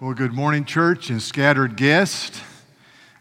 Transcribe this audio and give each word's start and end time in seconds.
Well, 0.00 0.12
good 0.12 0.32
morning, 0.32 0.64
church 0.64 1.08
and 1.10 1.22
scattered 1.22 1.76
guests. 1.76 2.40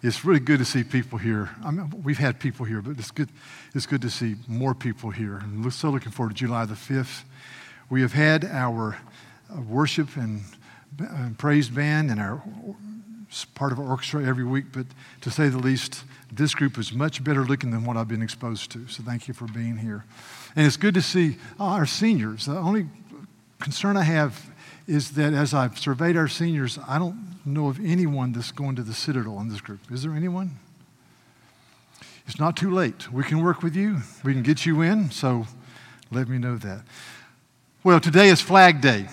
It's 0.02 0.26
really 0.26 0.40
good 0.40 0.58
to 0.58 0.66
see 0.66 0.84
people 0.84 1.20
here. 1.20 1.52
I 1.64 1.70
mean, 1.70 2.02
we've 2.04 2.18
had 2.18 2.40
people 2.40 2.66
here, 2.66 2.82
but 2.82 2.98
it's 2.98 3.12
good, 3.12 3.30
it's 3.76 3.86
good 3.86 4.02
to 4.02 4.10
see 4.10 4.38
more 4.48 4.74
people 4.74 5.12
here. 5.12 5.40
I'm 5.44 5.70
so 5.70 5.92
looking 5.92 6.12
forward 6.12 6.32
to 6.32 6.36
July 6.36 6.66
the 6.66 6.74
5th. 6.74 7.26
We 7.92 8.02
have 8.02 8.14
had 8.14 8.44
our 8.46 8.98
uh, 9.56 9.62
worship 9.62 10.18
and, 10.18 10.42
and 10.98 11.38
praise 11.38 11.70
band 11.70 12.10
and 12.10 12.20
our 12.20 12.42
part 13.54 13.72
of 13.72 13.80
our 13.80 13.86
orchestra 13.86 14.26
every 14.26 14.44
week, 14.44 14.66
but 14.74 14.88
to 15.22 15.30
say 15.30 15.50
the 15.50 15.60
least, 15.60 16.04
this 16.32 16.56
group 16.56 16.80
is 16.80 16.92
much 16.92 17.24
better 17.24 17.46
looking 17.46 17.70
than 17.70 17.86
what 17.86 17.98
I've 17.98 18.08
been 18.08 18.24
exposed 18.24 18.72
to. 18.72 18.88
So 18.88 19.04
thank 19.04 19.28
you 19.28 19.36
for 19.36 19.46
being 19.46 19.78
here. 19.78 20.06
And 20.56 20.66
it's 20.66 20.78
good 20.78 20.96
to 20.96 21.04
see 21.04 21.38
our 21.60 21.86
seniors. 21.86 22.48
The 22.48 22.58
only 22.58 22.88
concern 23.60 23.96
I 23.96 24.04
have 24.04 24.53
is 24.88 25.12
that 25.12 25.34
as 25.34 25.54
I've 25.54 25.80
surveyed 25.80 26.18
our 26.18 26.28
seniors, 26.28 26.78
I 26.88 27.00
don't 27.00 27.38
know 27.46 27.68
of 27.68 27.84
anyone 27.84 28.34
that's 28.34 28.52
going 28.52 28.76
to 28.76 28.84
the 28.84 28.94
Citadel 28.94 29.40
in 29.40 29.50
this 29.50 29.62
group. 29.62 29.80
Is 29.92 30.04
there 30.04 30.14
anyone? 30.14 30.60
It's 32.28 32.40
not 32.40 32.56
too 32.56 32.72
late. 32.72 33.12
We 33.12 33.24
can 33.24 33.42
work 33.42 33.64
with 33.64 33.76
you, 33.76 34.00
we 34.24 34.34
can 34.34 34.44
get 34.44 34.66
you 34.66 34.82
in, 34.82 35.12
so 35.12 35.46
let 36.12 36.28
me 36.28 36.38
know 36.38 36.58
that. 36.58 36.84
Well, 37.84 38.00
today 38.00 38.30
is 38.30 38.42
Flag 38.42 38.82
Day. 38.82 39.08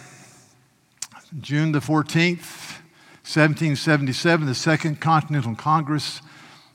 June 1.41 1.73
the 1.73 1.79
14th, 1.79 2.79
1777, 3.23 4.47
the 4.47 4.55
Second 4.55 5.01
Continental 5.01 5.55
Congress 5.55 6.23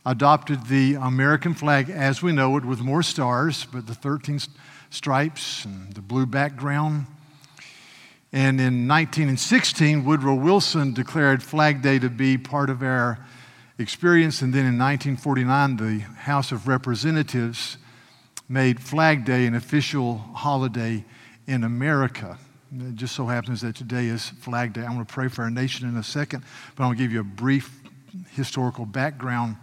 adopted 0.05 0.67
the 0.67 0.95
American 0.95 1.53
flag 1.53 1.89
as 1.89 2.22
we 2.22 2.31
know 2.31 2.55
it 2.58 2.64
with 2.64 2.80
more 2.80 3.03
stars, 3.03 3.66
but 3.66 3.88
the 3.88 3.95
13 3.95 4.39
stripes 4.89 5.66
and 5.66 5.94
the 5.94 6.02
blue 6.02 6.25
background. 6.25 7.08
And 8.35 8.59
in 8.59 8.85
1916, 8.85 10.03
Woodrow 10.03 10.36
Wilson 10.36 10.94
declared 10.94 11.41
Flag 11.41 11.81
Day 11.81 12.00
to 12.00 12.09
be 12.09 12.38
part 12.38 12.69
of 12.69 12.83
our 12.83 13.17
experience. 13.80 14.42
And 14.42 14.53
then 14.53 14.66
in 14.66 14.77
1949, 14.77 15.77
the 15.77 16.00
House 16.00 16.52
of 16.52 16.67
Representatives 16.67 17.77
made 18.50 18.81
Flag 18.81 19.23
Day 19.23 19.45
an 19.45 19.55
official 19.55 20.17
holiday 20.17 21.05
in 21.47 21.64
America. 21.64 22.38
It 22.77 22.95
just 22.95 23.16
so 23.16 23.25
happens 23.25 23.61
that 23.61 23.77
today 23.77 24.08
is 24.08 24.31
Flag 24.42 24.73
Day. 24.73 24.81
I'm 24.81 24.95
going 24.95 25.05
to 25.05 25.14
pray 25.14 25.30
for 25.30 25.44
our 25.44 25.49
nation 25.49 25.88
in 25.88 25.95
a 25.95 26.03
second, 26.03 26.44
but 26.75 26.83
I'm 26.83 26.89
going 26.89 26.97
to 26.97 27.03
give 27.05 27.14
you 27.14 27.22
a 27.22 27.23
brief 27.23 27.80
historical 28.31 28.86
background. 28.86 29.55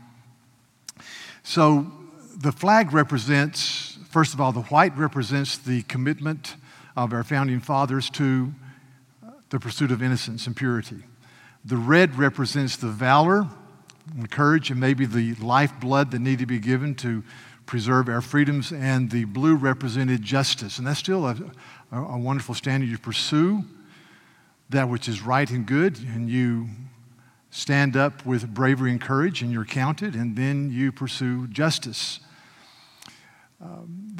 So, 1.42 1.92
the 2.38 2.52
flag 2.52 2.94
represents, 2.94 3.98
first 4.08 4.32
of 4.32 4.40
all, 4.40 4.52
the 4.52 4.62
white 4.62 4.96
represents 4.96 5.58
the 5.58 5.82
commitment 5.82 6.56
of 6.96 7.12
our 7.12 7.22
founding 7.22 7.60
fathers 7.60 8.08
to 8.10 8.54
the 9.52 9.60
pursuit 9.60 9.92
of 9.92 10.02
innocence 10.02 10.46
and 10.46 10.56
purity. 10.56 11.02
The 11.62 11.76
red 11.76 12.16
represents 12.16 12.76
the 12.76 12.88
valor 12.88 13.46
and 14.16 14.30
courage 14.30 14.70
and 14.70 14.80
maybe 14.80 15.04
the 15.04 15.34
lifeblood 15.34 16.10
that 16.12 16.20
need 16.20 16.38
to 16.38 16.46
be 16.46 16.58
given 16.58 16.94
to 16.96 17.22
preserve 17.66 18.08
our 18.08 18.22
freedoms. 18.22 18.72
And 18.72 19.10
the 19.10 19.24
blue 19.26 19.54
represented 19.54 20.22
justice. 20.22 20.78
And 20.78 20.86
that's 20.86 21.00
still 21.00 21.26
a, 21.26 21.36
a 21.92 22.18
wonderful 22.18 22.54
standard. 22.54 22.88
You 22.88 22.96
pursue 22.96 23.64
that 24.70 24.88
which 24.88 25.06
is 25.06 25.20
right 25.20 25.50
and 25.50 25.66
good, 25.66 25.98
and 25.98 26.30
you 26.30 26.68
stand 27.50 27.94
up 27.94 28.24
with 28.24 28.54
bravery 28.54 28.90
and 28.90 29.02
courage, 29.02 29.42
and 29.42 29.52
you're 29.52 29.66
counted, 29.66 30.14
and 30.14 30.34
then 30.34 30.70
you 30.72 30.90
pursue 30.90 31.46
justice. 31.48 32.20
Um, 33.60 34.16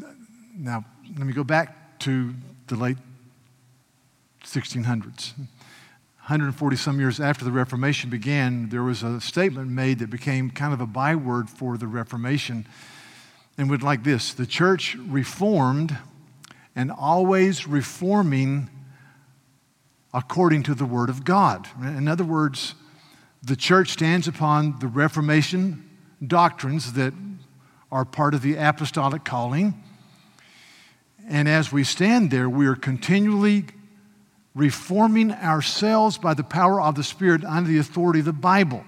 now, 0.55 0.85
let 1.17 1.25
me 1.25 1.33
go 1.33 1.43
back 1.43 1.97
to 2.01 2.35
the 2.67 2.75
late 2.75 2.97
1600s. 4.43 5.33
140 6.23 6.77
some 6.77 6.99
years 6.99 7.19
after 7.19 7.43
the 7.43 7.51
Reformation 7.51 8.09
began, 8.09 8.69
there 8.69 8.83
was 8.83 9.03
a 9.03 9.19
statement 9.19 9.69
made 9.69 9.99
that 9.99 10.09
became 10.09 10.49
kind 10.49 10.73
of 10.73 10.79
a 10.79 10.85
byword 10.85 11.49
for 11.49 11.77
the 11.77 11.87
Reformation 11.87 12.65
and 13.57 13.69
went 13.69 13.83
like 13.83 14.03
this 14.03 14.33
The 14.33 14.45
church 14.45 14.95
reformed 14.95 15.97
and 16.75 16.91
always 16.91 17.67
reforming 17.67 18.69
according 20.13 20.63
to 20.63 20.75
the 20.75 20.85
Word 20.85 21.09
of 21.09 21.25
God. 21.25 21.67
In 21.81 22.07
other 22.07 22.23
words, 22.23 22.75
the 23.41 23.55
church 23.55 23.89
stands 23.89 24.27
upon 24.27 24.79
the 24.79 24.87
Reformation 24.87 25.89
doctrines 26.25 26.93
that 26.93 27.13
are 27.91 28.05
part 28.05 28.33
of 28.33 28.41
the 28.41 28.55
apostolic 28.55 29.25
calling. 29.25 29.73
And 31.27 31.49
as 31.49 31.71
we 31.71 31.83
stand 31.83 32.31
there, 32.31 32.49
we 32.49 32.65
are 32.65 32.75
continually 32.75 33.65
reforming 34.55 35.31
ourselves 35.31 36.17
by 36.17 36.33
the 36.33 36.43
power 36.43 36.79
of 36.81 36.95
the 36.95 37.03
Spirit 37.03 37.43
under 37.43 37.69
the 37.69 37.79
authority 37.79 38.19
of 38.19 38.25
the 38.25 38.33
Bible. 38.33 38.83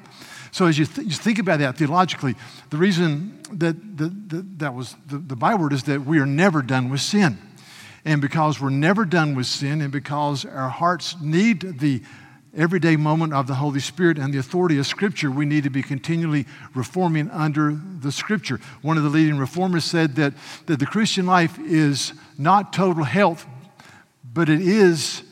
So, 0.51 0.67
as 0.67 0.77
you, 0.77 0.85
th- 0.85 1.05
you 1.05 1.13
think 1.13 1.39
about 1.39 1.59
that 1.59 1.77
theologically, 1.77 2.35
the 2.69 2.77
reason 2.77 3.41
that, 3.51 3.97
that, 3.97 4.29
that, 4.29 4.59
that 4.59 4.73
was 4.73 4.95
the, 5.07 5.17
the 5.17 5.35
byword 5.35 5.73
is 5.73 5.83
that 5.83 6.05
we 6.05 6.19
are 6.19 6.25
never 6.25 6.61
done 6.61 6.89
with 6.89 7.01
sin. 7.01 7.37
And 8.05 8.21
because 8.21 8.61
we're 8.61 8.69
never 8.69 9.03
done 9.03 9.35
with 9.35 9.47
sin, 9.47 9.81
and 9.81 9.91
because 9.91 10.45
our 10.45 10.69
hearts 10.69 11.19
need 11.19 11.79
the 11.79 12.03
everyday 12.55 12.95
moment 12.95 13.33
of 13.33 13.47
the 13.47 13.55
Holy 13.55 13.81
Spirit 13.81 14.17
and 14.17 14.33
the 14.33 14.37
authority 14.37 14.77
of 14.77 14.87
Scripture, 14.87 15.29
we 15.29 15.45
need 15.45 15.63
to 15.63 15.69
be 15.69 15.81
continually 15.81 16.45
reforming 16.73 17.29
under 17.31 17.77
the 17.99 18.11
Scripture. 18.11 18.61
One 18.81 18.95
of 18.95 19.03
the 19.03 19.09
leading 19.09 19.37
reformers 19.37 19.83
said 19.83 20.15
that, 20.15 20.33
that 20.67 20.79
the 20.79 20.85
Christian 20.85 21.25
life 21.25 21.59
is 21.59 22.13
not 22.37 22.71
total 22.71 23.03
health, 23.03 23.45
but 24.23 24.47
it 24.47 24.61
is 24.61 25.23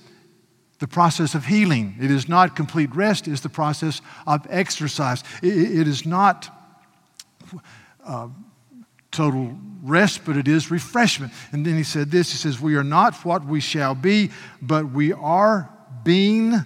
the 0.84 0.88
process 0.90 1.34
of 1.34 1.46
healing. 1.46 1.96
It 2.02 2.12
is 2.12 2.28
not 2.28 2.58
complete 2.58 2.94
rest, 2.94 3.30
it's 3.30 3.40
the 3.40 3.48
process 3.48 4.02
of 4.28 4.46
exercise. 4.50 5.24
it, 5.42 5.54
it 5.54 5.88
is 5.88 6.06
not 6.06 6.50
uh, 8.06 8.28
total 9.10 9.56
rest, 9.82 10.26
but 10.26 10.36
it 10.36 10.50
is 10.50 10.70
refreshment. 10.70 11.32
And 11.54 11.66
then 11.66 11.78
he 11.78 11.84
said 11.84 12.12
this 12.12 12.34
he 12.34 12.38
says, 12.38 12.60
We 12.60 12.76
are 12.76 12.84
not 12.84 13.16
what 13.24 13.46
we 13.46 13.62
shall 13.62 13.96
be, 13.96 14.32
but 14.62 14.92
we 14.92 15.14
are 15.14 15.70
being 16.04 16.66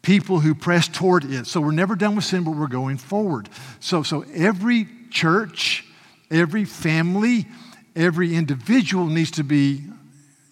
people 0.00 0.40
who 0.40 0.54
press 0.54 0.88
toward 0.88 1.26
it. 1.26 1.46
So 1.46 1.60
we're 1.60 1.72
never 1.72 1.94
done 1.94 2.16
with 2.16 2.24
sin, 2.24 2.44
but 2.44 2.52
we're 2.52 2.66
going 2.66 2.96
forward. 2.96 3.50
So, 3.80 4.02
so 4.02 4.24
every 4.32 4.88
church, 5.10 5.84
every 6.30 6.64
family, 6.64 7.46
every 7.94 8.34
individual 8.34 9.04
needs 9.04 9.32
to 9.32 9.44
be 9.44 9.82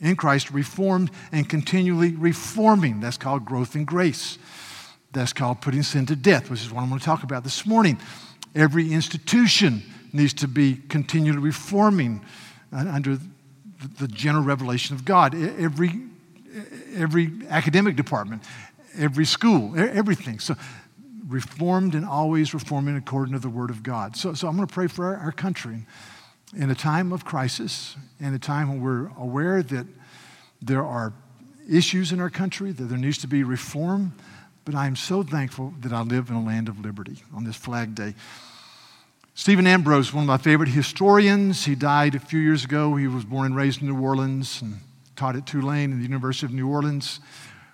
in 0.00 0.16
Christ, 0.16 0.50
reformed 0.50 1.10
and 1.32 1.48
continually 1.48 2.14
reforming. 2.14 3.00
That's 3.00 3.16
called 3.16 3.44
growth 3.44 3.74
in 3.74 3.84
grace. 3.84 4.38
That's 5.12 5.32
called 5.32 5.60
putting 5.60 5.82
sin 5.82 6.06
to 6.06 6.16
death, 6.16 6.50
which 6.50 6.60
is 6.60 6.70
what 6.70 6.82
I'm 6.82 6.88
going 6.88 7.00
to 7.00 7.04
talk 7.04 7.22
about 7.22 7.44
this 7.44 7.66
morning. 7.66 7.98
Every 8.54 8.92
institution 8.92 9.82
needs 10.12 10.34
to 10.34 10.48
be 10.48 10.80
continually 10.88 11.38
reforming 11.38 12.24
uh, 12.72 12.84
under 12.90 13.18
the 13.98 14.08
general 14.08 14.44
revelation 14.44 14.94
of 14.94 15.04
God. 15.04 15.34
Every, 15.34 16.00
every 16.94 17.30
academic 17.48 17.96
department, 17.96 18.42
every 18.96 19.24
school, 19.24 19.74
everything. 19.78 20.38
So, 20.38 20.54
reformed 21.28 21.94
and 21.94 22.06
always 22.06 22.54
reforming 22.54 22.96
according 22.96 23.34
to 23.34 23.38
the 23.38 23.50
Word 23.50 23.70
of 23.70 23.82
God. 23.82 24.16
So, 24.16 24.32
so 24.32 24.48
I'm 24.48 24.56
going 24.56 24.66
to 24.66 24.72
pray 24.72 24.86
for 24.86 25.06
our, 25.06 25.16
our 25.16 25.32
country 25.32 25.86
in 26.56 26.70
a 26.70 26.74
time 26.74 27.12
of 27.12 27.24
crisis, 27.24 27.96
in 28.20 28.34
a 28.34 28.38
time 28.38 28.68
when 28.68 28.80
we're 28.80 29.10
aware 29.18 29.62
that 29.62 29.86
there 30.62 30.84
are 30.84 31.12
issues 31.70 32.12
in 32.12 32.20
our 32.20 32.30
country, 32.30 32.72
that 32.72 32.84
there 32.84 32.98
needs 32.98 33.18
to 33.18 33.26
be 33.26 33.42
reform, 33.42 34.14
but 34.64 34.74
I 34.74 34.86
am 34.86 34.96
so 34.96 35.22
thankful 35.22 35.74
that 35.80 35.92
I 35.92 36.02
live 36.02 36.30
in 36.30 36.36
a 36.36 36.42
land 36.42 36.68
of 36.68 36.80
liberty 36.80 37.16
on 37.34 37.44
this 37.44 37.56
Flag 37.56 37.94
Day. 37.94 38.14
Stephen 39.34 39.66
Ambrose, 39.66 40.12
one 40.12 40.24
of 40.24 40.28
my 40.28 40.36
favorite 40.36 40.68
historians, 40.68 41.64
he 41.64 41.74
died 41.74 42.14
a 42.14 42.18
few 42.18 42.40
years 42.40 42.64
ago. 42.64 42.96
He 42.96 43.06
was 43.06 43.24
born 43.24 43.46
and 43.46 43.56
raised 43.56 43.80
in 43.80 43.86
New 43.86 44.00
Orleans 44.00 44.60
and 44.62 44.80
taught 45.14 45.36
at 45.36 45.46
Tulane 45.46 45.92
and 45.92 46.00
the 46.00 46.02
University 46.02 46.44
of 46.44 46.52
New 46.52 46.68
Orleans. 46.68 47.20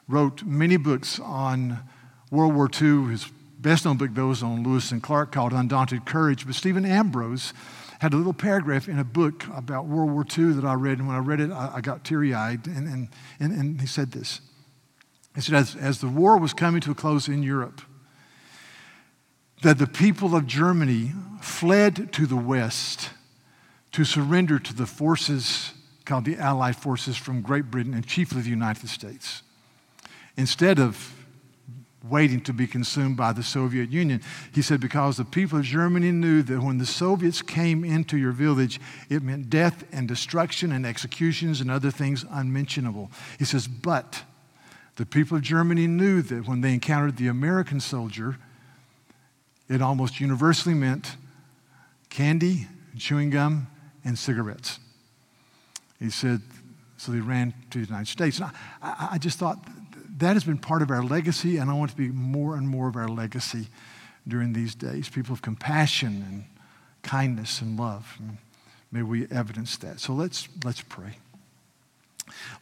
Wrote 0.06 0.42
many 0.42 0.76
books 0.76 1.18
on 1.20 1.78
World 2.30 2.54
War 2.54 2.68
II. 2.68 3.10
His 3.10 3.30
best 3.58 3.86
known 3.86 3.96
book, 3.96 4.10
though, 4.12 4.30
is 4.30 4.42
on 4.42 4.62
Lewis 4.62 4.92
and 4.92 5.02
Clark 5.02 5.32
called 5.32 5.54
Undaunted 5.54 6.04
Courage. 6.04 6.44
But 6.44 6.54
Stephen 6.54 6.84
Ambrose 6.84 7.54
had 8.04 8.12
a 8.12 8.18
little 8.18 8.34
paragraph 8.34 8.86
in 8.86 8.98
a 8.98 9.04
book 9.04 9.46
about 9.54 9.86
World 9.86 10.10
War 10.10 10.26
II 10.26 10.52
that 10.52 10.64
I 10.66 10.74
read, 10.74 10.98
and 10.98 11.08
when 11.08 11.16
I 11.16 11.20
read 11.20 11.40
it, 11.40 11.50
I, 11.50 11.76
I 11.76 11.80
got 11.80 12.04
teary 12.04 12.34
eyed. 12.34 12.66
And, 12.66 12.86
and, 12.86 13.08
and, 13.40 13.50
and, 13.50 13.80
he 13.80 13.86
said 13.86 14.12
this 14.12 14.42
He 15.34 15.40
said, 15.40 15.54
as, 15.54 15.74
as 15.74 16.00
the 16.02 16.08
war 16.08 16.36
was 16.36 16.52
coming 16.52 16.82
to 16.82 16.90
a 16.90 16.94
close 16.94 17.28
in 17.28 17.42
Europe, 17.42 17.80
that 19.62 19.78
the 19.78 19.86
people 19.86 20.36
of 20.36 20.46
Germany 20.46 21.14
fled 21.40 22.12
to 22.12 22.26
the 22.26 22.36
West 22.36 23.08
to 23.92 24.04
surrender 24.04 24.58
to 24.58 24.74
the 24.74 24.84
forces 24.84 25.72
called 26.04 26.26
the 26.26 26.36
Allied 26.36 26.76
forces 26.76 27.16
from 27.16 27.40
Great 27.40 27.70
Britain 27.70 27.94
and 27.94 28.06
chiefly 28.06 28.42
the 28.42 28.50
United 28.50 28.90
States. 28.90 29.42
Instead 30.36 30.78
of 30.78 31.13
waiting 32.08 32.40
to 32.42 32.52
be 32.52 32.66
consumed 32.66 33.16
by 33.16 33.32
the 33.32 33.42
Soviet 33.42 33.90
Union. 33.90 34.20
He 34.52 34.62
said, 34.62 34.80
because 34.80 35.16
the 35.16 35.24
people 35.24 35.58
of 35.58 35.64
Germany 35.64 36.12
knew 36.12 36.42
that 36.42 36.60
when 36.60 36.78
the 36.78 36.86
Soviets 36.86 37.40
came 37.40 37.84
into 37.84 38.18
your 38.18 38.32
village, 38.32 38.80
it 39.08 39.22
meant 39.22 39.48
death 39.48 39.84
and 39.92 40.06
destruction 40.06 40.72
and 40.72 40.84
executions 40.84 41.60
and 41.60 41.70
other 41.70 41.90
things 41.90 42.24
unmentionable. 42.30 43.10
He 43.38 43.44
says, 43.44 43.66
but 43.66 44.22
The 44.96 45.06
people 45.06 45.36
of 45.36 45.42
Germany 45.42 45.86
knew 45.86 46.22
that 46.22 46.46
when 46.46 46.60
they 46.60 46.72
encountered 46.72 47.16
the 47.16 47.26
American 47.26 47.80
soldier, 47.80 48.36
it 49.68 49.82
almost 49.82 50.20
universally 50.20 50.74
meant 50.74 51.16
candy, 52.10 52.68
chewing 52.96 53.30
gum, 53.30 53.66
and 54.04 54.16
cigarettes. 54.16 54.78
He 55.98 56.10
said, 56.10 56.42
so 56.96 57.10
they 57.10 57.18
ran 57.18 57.54
to 57.70 57.80
the 57.80 57.86
United 57.86 58.08
States. 58.08 58.38
And 58.38 58.50
I, 58.80 59.08
I 59.12 59.18
just 59.18 59.38
thought 59.38 59.58
that 60.18 60.34
has 60.34 60.44
been 60.44 60.58
part 60.58 60.82
of 60.82 60.90
our 60.90 61.02
legacy, 61.02 61.56
and 61.56 61.70
I 61.70 61.74
want 61.74 61.90
to 61.90 61.96
be 61.96 62.08
more 62.08 62.56
and 62.56 62.68
more 62.68 62.88
of 62.88 62.96
our 62.96 63.08
legacy 63.08 63.68
during 64.26 64.52
these 64.52 64.74
days. 64.74 65.08
People 65.08 65.32
of 65.32 65.42
compassion 65.42 66.24
and 66.28 66.44
kindness 67.02 67.60
and 67.60 67.78
love. 67.78 68.18
May 68.92 69.02
we 69.02 69.26
evidence 69.28 69.76
that. 69.78 70.00
So 70.00 70.12
let's, 70.12 70.48
let's 70.64 70.80
pray. 70.82 71.18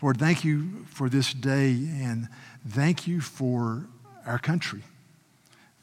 Lord, 0.00 0.18
thank 0.18 0.44
you 0.44 0.84
for 0.86 1.08
this 1.08 1.32
day, 1.32 1.70
and 1.70 2.28
thank 2.66 3.06
you 3.06 3.20
for 3.20 3.86
our 4.26 4.38
country. 4.38 4.82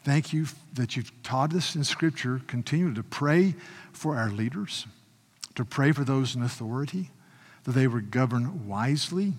Thank 0.04 0.34
you 0.34 0.48
that 0.74 0.96
you've 0.96 1.12
taught 1.24 1.54
us 1.54 1.76
in 1.76 1.84
Scripture, 1.84 2.42
continue 2.48 2.94
to 2.94 3.04
pray 3.04 3.56
for 3.92 4.16
our 4.16 4.30
leaders, 4.30 4.88
to 5.56 5.64
pray 5.64 5.92
for 5.92 6.04
those 6.04 6.36
in 6.36 6.42
authority, 6.42 7.12
that 7.66 7.74
they 7.74 7.88
would 7.88 8.10
govern 8.10 8.68
wisely, 8.68 9.34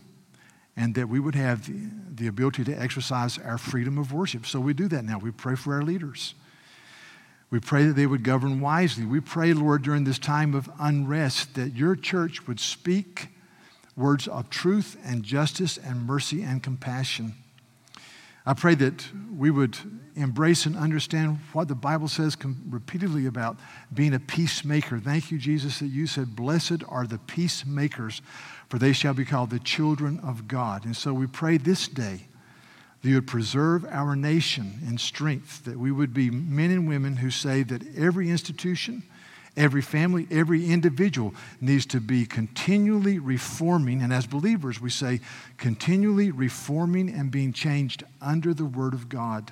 and 0.80 0.94
that 0.94 1.10
we 1.10 1.20
would 1.20 1.34
have 1.34 1.70
the, 2.16 2.26
ability 2.26 2.64
to 2.64 2.72
exercise 2.72 3.38
our 3.38 3.58
freedom 3.58 3.98
of 3.98 4.12
worship. 4.12 4.46
So 4.46 4.58
we 4.60 4.72
do 4.72 4.88
that 4.88 5.04
now. 5.04 5.18
We 5.18 5.30
pray 5.30 5.54
for 5.54 5.74
our 5.74 5.82
leaders. 5.82 6.34
We 7.50 7.60
pray 7.60 7.84
that 7.86 7.94
they 7.94 8.06
would 8.06 8.24
govern 8.24 8.60
wisely. 8.60 9.04
We 9.04 9.20
pray, 9.20 9.52
Lord, 9.52 9.82
during 9.82 10.04
this 10.04 10.18
time 10.18 10.54
of 10.54 10.70
unrest, 10.78 11.54
that 11.54 11.74
your 11.74 11.96
church 11.96 12.46
would 12.46 12.60
speak 12.60 13.28
words 13.94 14.26
of 14.26 14.48
truth 14.48 14.96
and 15.04 15.22
justice 15.22 15.76
and 15.76 16.06
mercy 16.06 16.42
and 16.42 16.62
compassion. 16.62 17.34
I 18.50 18.54
pray 18.54 18.74
that 18.74 19.06
we 19.32 19.52
would 19.52 19.78
embrace 20.16 20.66
and 20.66 20.76
understand 20.76 21.38
what 21.52 21.68
the 21.68 21.76
Bible 21.76 22.08
says 22.08 22.36
repeatedly 22.68 23.26
about 23.26 23.56
being 23.94 24.12
a 24.12 24.18
peacemaker. 24.18 24.98
Thank 24.98 25.30
you, 25.30 25.38
Jesus, 25.38 25.78
that 25.78 25.86
you 25.86 26.08
said, 26.08 26.34
Blessed 26.34 26.82
are 26.88 27.06
the 27.06 27.18
peacemakers, 27.18 28.22
for 28.68 28.80
they 28.80 28.92
shall 28.92 29.14
be 29.14 29.24
called 29.24 29.50
the 29.50 29.60
children 29.60 30.18
of 30.24 30.48
God. 30.48 30.84
And 30.84 30.96
so 30.96 31.14
we 31.14 31.28
pray 31.28 31.58
this 31.58 31.86
day 31.86 32.26
that 33.00 33.08
you 33.08 33.14
would 33.14 33.28
preserve 33.28 33.86
our 33.88 34.16
nation 34.16 34.80
in 34.84 34.98
strength, 34.98 35.62
that 35.66 35.78
we 35.78 35.92
would 35.92 36.12
be 36.12 36.28
men 36.28 36.72
and 36.72 36.88
women 36.88 37.18
who 37.18 37.30
say 37.30 37.62
that 37.62 37.96
every 37.96 38.30
institution, 38.30 39.04
Every 39.56 39.82
family, 39.82 40.26
every 40.30 40.70
individual 40.70 41.34
needs 41.60 41.84
to 41.86 42.00
be 42.00 42.24
continually 42.24 43.18
reforming. 43.18 44.00
And 44.00 44.12
as 44.12 44.26
believers, 44.26 44.80
we 44.80 44.90
say 44.90 45.20
continually 45.58 46.30
reforming 46.30 47.10
and 47.10 47.30
being 47.30 47.52
changed 47.52 48.04
under 48.22 48.54
the 48.54 48.64
Word 48.64 48.94
of 48.94 49.08
God. 49.08 49.50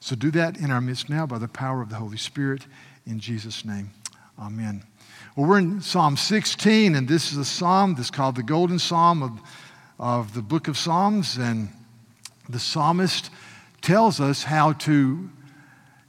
So 0.00 0.16
do 0.16 0.30
that 0.32 0.56
in 0.58 0.70
our 0.70 0.80
midst 0.80 1.10
now 1.10 1.26
by 1.26 1.38
the 1.38 1.48
power 1.48 1.82
of 1.82 1.90
the 1.90 1.96
Holy 1.96 2.16
Spirit 2.16 2.66
in 3.06 3.20
Jesus' 3.20 3.64
name. 3.64 3.90
Amen. 4.38 4.82
Well, 5.36 5.46
we're 5.46 5.58
in 5.58 5.80
Psalm 5.80 6.16
16, 6.16 6.94
and 6.94 7.06
this 7.06 7.32
is 7.32 7.38
a 7.38 7.44
psalm 7.44 7.94
that's 7.94 8.10
called 8.10 8.36
the 8.36 8.42
Golden 8.42 8.78
Psalm 8.78 9.22
of, 9.22 9.40
of 9.98 10.34
the 10.34 10.42
book 10.42 10.68
of 10.68 10.78
Psalms. 10.78 11.36
And 11.36 11.68
the 12.48 12.58
psalmist 12.58 13.30
tells 13.82 14.20
us 14.20 14.44
how 14.44 14.72
to 14.72 15.30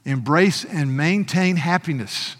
embrace 0.04 0.64
and 0.64 0.96
maintain 0.96 1.56
happiness. 1.56 2.36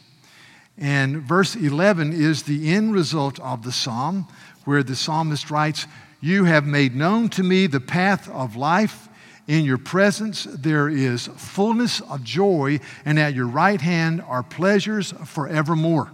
And 0.81 1.19
verse 1.19 1.55
11 1.55 2.15
is 2.15 2.44
the 2.44 2.71
end 2.73 2.94
result 2.94 3.38
of 3.41 3.62
the 3.62 3.73
psalm, 3.73 4.27
where 4.65 4.82
the 4.82 4.97
psalmist 4.97 5.50
writes, 5.50 5.87
You 6.23 6.44
have 6.44 6.67
made 6.67 6.97
known 6.97 7.29
to 7.31 7.43
me 7.43 7.67
the 7.67 7.81
path 7.81 8.29
of 8.31 8.56
life. 8.56 9.09
In 9.47 9.65
your 9.65 9.79
presence 9.79 10.44
there 10.44 10.88
is 10.88 11.27
fullness 11.37 12.00
of 12.00 12.25
joy, 12.25 12.81
and 13.05 13.19
at 13.19 13.35
your 13.35 13.47
right 13.47 13.81
hand 13.81 14.23
are 14.23 14.43
pleasures 14.43 15.12
forevermore. 15.27 16.11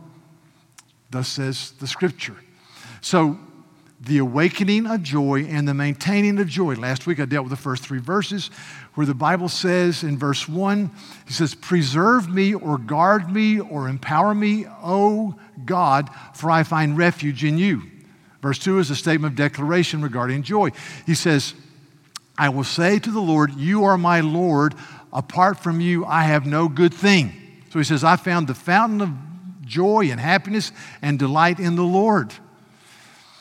Thus 1.11 1.29
says 1.29 1.73
the 1.79 1.87
scripture. 1.87 2.37
So 3.01 3.39
the 4.07 4.19
awakening 4.19 4.87
of 4.87 5.03
joy 5.03 5.45
and 5.49 5.67
the 5.67 5.75
maintaining 5.75 6.39
of 6.39 6.49
joy. 6.49 6.75
Last 6.75 7.07
week 7.07 7.21
I 7.21 7.25
dealt 7.25 7.45
with 7.45 7.51
the 7.51 7.57
first 7.57 7.83
three 7.83 7.99
verses 7.99 8.49
where 8.95 9.07
the 9.07 9.15
Bible 9.15 9.49
says 9.49 10.05
in 10.05 10.17
verse 10.17 10.49
1, 10.49 10.91
He 11.27 11.33
says, 11.33 11.55
Preserve 11.55 12.29
me 12.29 12.55
or 12.55 12.79
guard 12.79 13.31
me 13.31 13.61
or 13.61 13.89
empower 13.89 14.35
me, 14.35 14.67
O 14.83 15.35
God, 15.65 16.09
for 16.35 16.51
I 16.51 16.63
find 16.63 16.97
refuge 16.97 17.45
in 17.45 17.59
you. 17.59 17.83
Verse 18.41 18.59
2 18.61 18.79
is 18.79 18.91
a 18.91 18.97
statement 18.97 19.33
of 19.33 19.37
declaration 19.37 20.03
regarding 20.03 20.45
joy. 20.45 20.71
He 21.05 21.15
says, 21.15 21.55
I 22.39 22.49
will 22.49 22.65
say 22.65 22.99
to 23.01 23.11
the 23.11 23.21
Lord, 23.21 23.55
You 23.55 23.85
are 23.85 23.99
my 23.99 24.21
Lord. 24.21 24.75
Apart 25.13 25.59
from 25.59 25.81
you, 25.81 26.05
I 26.05 26.25
have 26.25 26.47
no 26.47 26.69
good 26.69 26.95
thing. 26.95 27.33
So 27.71 27.79
he 27.81 27.85
says, 27.85 28.05
I 28.05 28.17
found 28.17 28.47
the 28.47 28.55
fountain 28.55 29.01
of 29.01 29.11
joy 29.63 30.11
and 30.11 30.21
happiness 30.21 30.71
and 31.03 31.19
delight 31.19 31.59
in 31.59 31.75
the 31.75 31.83
Lord. 31.83 32.33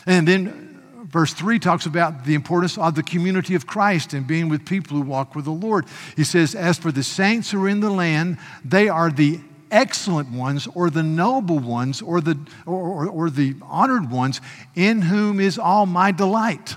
And 0.05 0.27
then 0.27 0.81
uh, 0.97 1.03
verse 1.05 1.33
3 1.33 1.59
talks 1.59 1.85
about 1.85 2.25
the 2.25 2.35
importance 2.35 2.77
of 2.77 2.95
the 2.95 3.03
community 3.03 3.55
of 3.55 3.65
Christ 3.65 4.13
and 4.13 4.27
being 4.27 4.49
with 4.49 4.65
people 4.65 4.97
who 4.97 5.03
walk 5.03 5.35
with 5.35 5.45
the 5.45 5.51
Lord. 5.51 5.85
He 6.15 6.23
says, 6.23 6.55
As 6.55 6.77
for 6.77 6.91
the 6.91 7.03
saints 7.03 7.51
who 7.51 7.63
are 7.63 7.69
in 7.69 7.79
the 7.79 7.89
land, 7.89 8.37
they 8.63 8.89
are 8.89 9.09
the 9.09 9.39
excellent 9.71 10.31
ones 10.31 10.67
or 10.73 10.89
the 10.89 11.03
noble 11.03 11.59
ones 11.59 12.01
or 12.01 12.21
the, 12.21 12.37
or, 12.65 12.75
or, 12.75 13.07
or 13.07 13.29
the 13.29 13.55
honored 13.63 14.11
ones 14.11 14.41
in 14.75 15.01
whom 15.01 15.39
is 15.39 15.57
all 15.57 15.85
my 15.85 16.11
delight. 16.11 16.75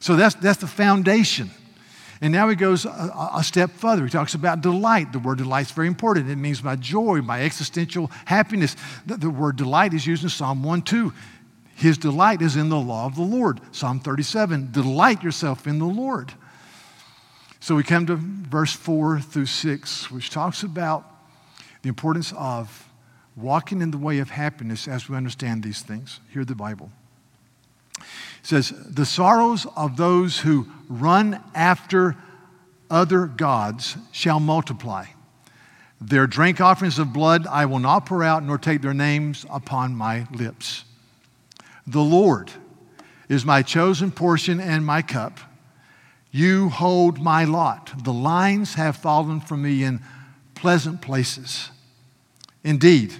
So 0.00 0.16
that's, 0.16 0.34
that's 0.34 0.60
the 0.60 0.66
foundation. 0.66 1.50
And 2.20 2.32
now 2.32 2.48
he 2.48 2.56
goes 2.56 2.84
a, 2.84 3.30
a, 3.34 3.42
step 3.42 3.70
further. 3.70 4.04
He 4.04 4.10
talks 4.10 4.34
about 4.34 4.60
delight. 4.60 5.12
The 5.12 5.18
word 5.18 5.38
delight 5.38 5.66
is 5.66 5.72
very 5.72 5.88
important. 5.88 6.30
It 6.30 6.36
means 6.36 6.62
my 6.62 6.76
joy, 6.76 7.20
my 7.20 7.42
existential 7.42 8.10
happiness. 8.24 8.76
The, 9.04 9.16
the 9.16 9.30
word 9.30 9.56
delight 9.56 9.94
is 9.94 10.06
used 10.06 10.22
in 10.22 10.28
Psalm 10.28 10.62
1 10.62 10.82
2. 10.82 11.12
His 11.74 11.98
delight 11.98 12.40
is 12.40 12.56
in 12.56 12.68
the 12.68 12.78
law 12.78 13.06
of 13.06 13.16
the 13.16 13.22
Lord. 13.22 13.60
Psalm 13.72 14.00
37 14.00 14.70
Delight 14.72 15.22
yourself 15.22 15.66
in 15.66 15.78
the 15.78 15.84
Lord. 15.84 16.32
So 17.60 17.74
we 17.74 17.82
come 17.82 18.06
to 18.06 18.16
verse 18.16 18.72
4 18.72 19.20
through 19.20 19.46
6, 19.46 20.10
which 20.10 20.30
talks 20.30 20.62
about 20.62 21.10
the 21.82 21.88
importance 21.88 22.32
of 22.36 22.90
walking 23.36 23.80
in 23.80 23.90
the 23.90 23.98
way 23.98 24.18
of 24.18 24.30
happiness 24.30 24.86
as 24.86 25.08
we 25.08 25.16
understand 25.16 25.62
these 25.62 25.80
things. 25.80 26.20
Hear 26.30 26.44
the 26.44 26.54
Bible. 26.54 26.90
It 27.98 28.04
says, 28.42 28.70
The 28.70 29.06
sorrows 29.06 29.66
of 29.76 29.96
those 29.96 30.40
who 30.40 30.68
run 30.88 31.42
after 31.54 32.16
other 32.90 33.26
gods 33.26 33.96
shall 34.12 34.40
multiply. 34.40 35.06
Their 36.00 36.26
drink 36.26 36.60
offerings 36.60 36.98
of 36.98 37.12
blood 37.12 37.46
I 37.46 37.66
will 37.66 37.78
not 37.78 38.06
pour 38.06 38.22
out, 38.22 38.42
nor 38.42 38.58
take 38.58 38.82
their 38.82 38.94
names 38.94 39.46
upon 39.50 39.96
my 39.96 40.26
lips. 40.30 40.84
The 41.86 42.02
Lord 42.02 42.50
is 43.28 43.44
my 43.44 43.62
chosen 43.62 44.10
portion 44.10 44.60
and 44.60 44.84
my 44.84 45.02
cup. 45.02 45.38
You 46.30 46.68
hold 46.68 47.20
my 47.20 47.44
lot. 47.44 47.92
The 48.04 48.12
lines 48.12 48.74
have 48.74 48.96
fallen 48.96 49.40
from 49.40 49.62
me 49.62 49.84
in 49.84 50.00
pleasant 50.54 51.00
places. 51.00 51.70
Indeed, 52.62 53.14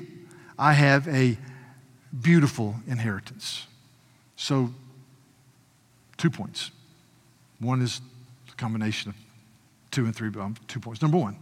I 0.59 0.73
have 0.73 1.06
a 1.09 1.38
beautiful 2.21 2.76
inheritance. 2.87 3.66
So, 4.37 4.73
two 6.16 6.30
points. 6.30 6.71
One 7.61 7.83
is 7.83 8.00
a 8.52 8.56
combination 8.56 9.11
of 9.11 9.16
two 9.90 10.06
and 10.06 10.14
three, 10.14 10.30
but 10.30 10.40
um, 10.40 10.56
two 10.66 10.80
points. 10.80 11.02
Number 11.02 11.18
one, 11.18 11.37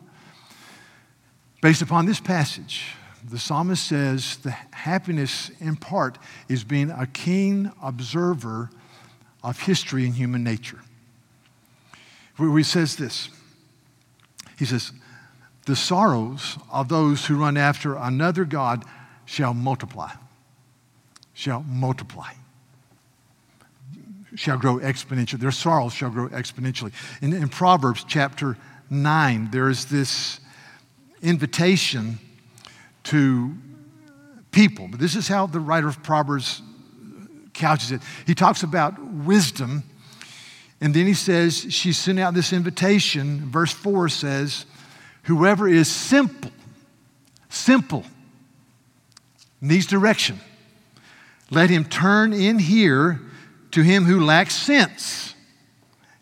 based 1.61 1.83
upon 1.83 2.07
this 2.07 2.21
passage, 2.21 2.85
the 3.29 3.38
psalmist 3.38 3.87
says 3.87 4.37
the 4.38 4.50
happiness 4.50 5.50
in 5.61 5.76
part 5.76 6.19
is 6.49 6.64
being 6.64 6.91
a 6.91 7.07
keen 7.07 7.73
observer 7.83 8.71
of 9.43 9.61
history 9.61 10.05
and 10.05 10.14
human 10.14 10.43
nature. 10.43 10.81
Where 12.37 12.57
he 12.57 12.64
says 12.64 12.97
this 12.97 13.29
He 14.59 14.64
says, 14.64 14.93
The 15.67 15.76
sorrows 15.76 16.59
of 16.71 16.88
those 16.88 17.26
who 17.26 17.37
run 17.37 17.57
after 17.57 17.95
another 17.95 18.45
God 18.45 18.85
shall 19.25 19.55
multiply, 19.55 20.11
shall 21.33 21.62
multiply, 21.62 22.33
shall 24.35 24.59
grow 24.59 24.79
exponentially. 24.79 25.38
Their 25.38 25.52
sorrows 25.52 25.93
shall 25.93 26.11
grow 26.11 26.29
exponentially. 26.29 26.93
In, 27.21 27.33
in 27.33 27.49
Proverbs 27.49 28.05
chapter 28.09 28.57
9, 28.91 29.50
there 29.52 29.69
is 29.69 29.87
this 29.87 30.41
invitation 31.23 32.19
to 33.05 33.55
people. 34.51 34.89
But 34.89 35.01
this 35.01 35.17
is 35.17 35.29
how 35.29 35.47
the 35.47 35.61
writer 35.61 35.89
of 35.89 36.03
Proverbs 36.03 36.63
couches 37.53 37.93
it. 37.93 38.01
He 38.27 38.35
talks 38.35 38.63
about 38.63 39.03
wisdom, 39.03 39.83
and 40.81 40.95
then 40.95 41.07
he 41.07 41.15
says, 41.15 41.67
She 41.73 41.93
sent 41.93 42.19
out 42.19 42.35
this 42.35 42.53
invitation. 42.53 43.51
Verse 43.51 43.73
4 43.73 44.09
says, 44.09 44.67
Whoever 45.25 45.69
is 45.69 45.91
simple, 45.91 46.51
simple, 47.49 48.05
needs 49.61 49.87
direction. 49.87 50.41
Let 51.51 51.71
him 51.71 51.85
turn 51.85 52.33
in 52.33 52.59
here 52.59 53.21
to 53.73 53.83
him 53.83 54.05
who 54.05 54.25
lacks 54.25 54.55
sense 54.55 55.35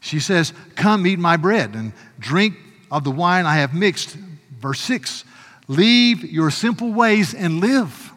She 0.00 0.20
says, 0.20 0.52
Come 0.74 1.06
eat 1.06 1.18
my 1.18 1.36
bread 1.36 1.74
and 1.74 1.92
drink 2.18 2.54
of 2.90 3.04
the 3.04 3.10
wine 3.10 3.46
I 3.46 3.56
have 3.56 3.74
mixed. 3.74 4.16
Verse 4.60 4.80
6 4.80 5.24
Leave 5.70 6.24
your 6.24 6.50
simple 6.50 6.92
ways 6.92 7.32
and 7.32 7.60
live 7.60 8.12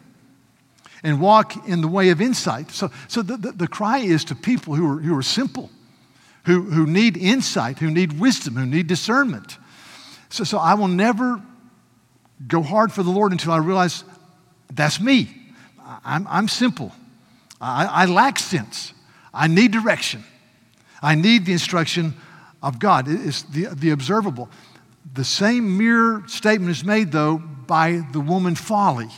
and 1.04 1.20
walk 1.20 1.68
in 1.68 1.82
the 1.82 1.86
way 1.86 2.08
of 2.08 2.20
insight. 2.20 2.72
So, 2.72 2.90
so 3.06 3.22
the, 3.22 3.36
the, 3.36 3.52
the 3.52 3.68
cry 3.68 3.98
is 3.98 4.24
to 4.24 4.34
people 4.34 4.74
who 4.74 4.90
are, 4.90 5.00
who 5.00 5.16
are 5.16 5.22
simple, 5.22 5.70
who, 6.46 6.62
who 6.62 6.84
need 6.84 7.16
insight, 7.16 7.78
who 7.78 7.92
need 7.92 8.18
wisdom, 8.18 8.56
who 8.56 8.66
need 8.66 8.88
discernment. 8.88 9.56
So, 10.30 10.42
so 10.42 10.58
I 10.58 10.74
will 10.74 10.88
never 10.88 11.40
go 12.44 12.60
hard 12.60 12.90
for 12.90 13.04
the 13.04 13.10
Lord 13.12 13.30
until 13.30 13.52
I 13.52 13.58
realize 13.58 14.02
that's 14.72 14.98
me. 14.98 15.28
I'm, 16.04 16.26
I'm 16.26 16.48
simple. 16.48 16.90
I, 17.60 17.86
I 17.86 18.06
lack 18.06 18.40
sense. 18.40 18.92
I 19.32 19.46
need 19.46 19.70
direction. 19.70 20.24
I 21.00 21.14
need 21.14 21.46
the 21.46 21.52
instruction 21.52 22.14
of 22.64 22.80
God. 22.80 23.06
It's 23.06 23.42
the, 23.42 23.66
the 23.66 23.90
observable. 23.90 24.48
The 25.14 25.24
same 25.24 25.78
mere 25.78 26.24
statement 26.26 26.72
is 26.72 26.84
made, 26.84 27.12
though, 27.12 27.38
by 27.38 28.02
the 28.12 28.20
woman 28.20 28.56
folly. 28.56 29.10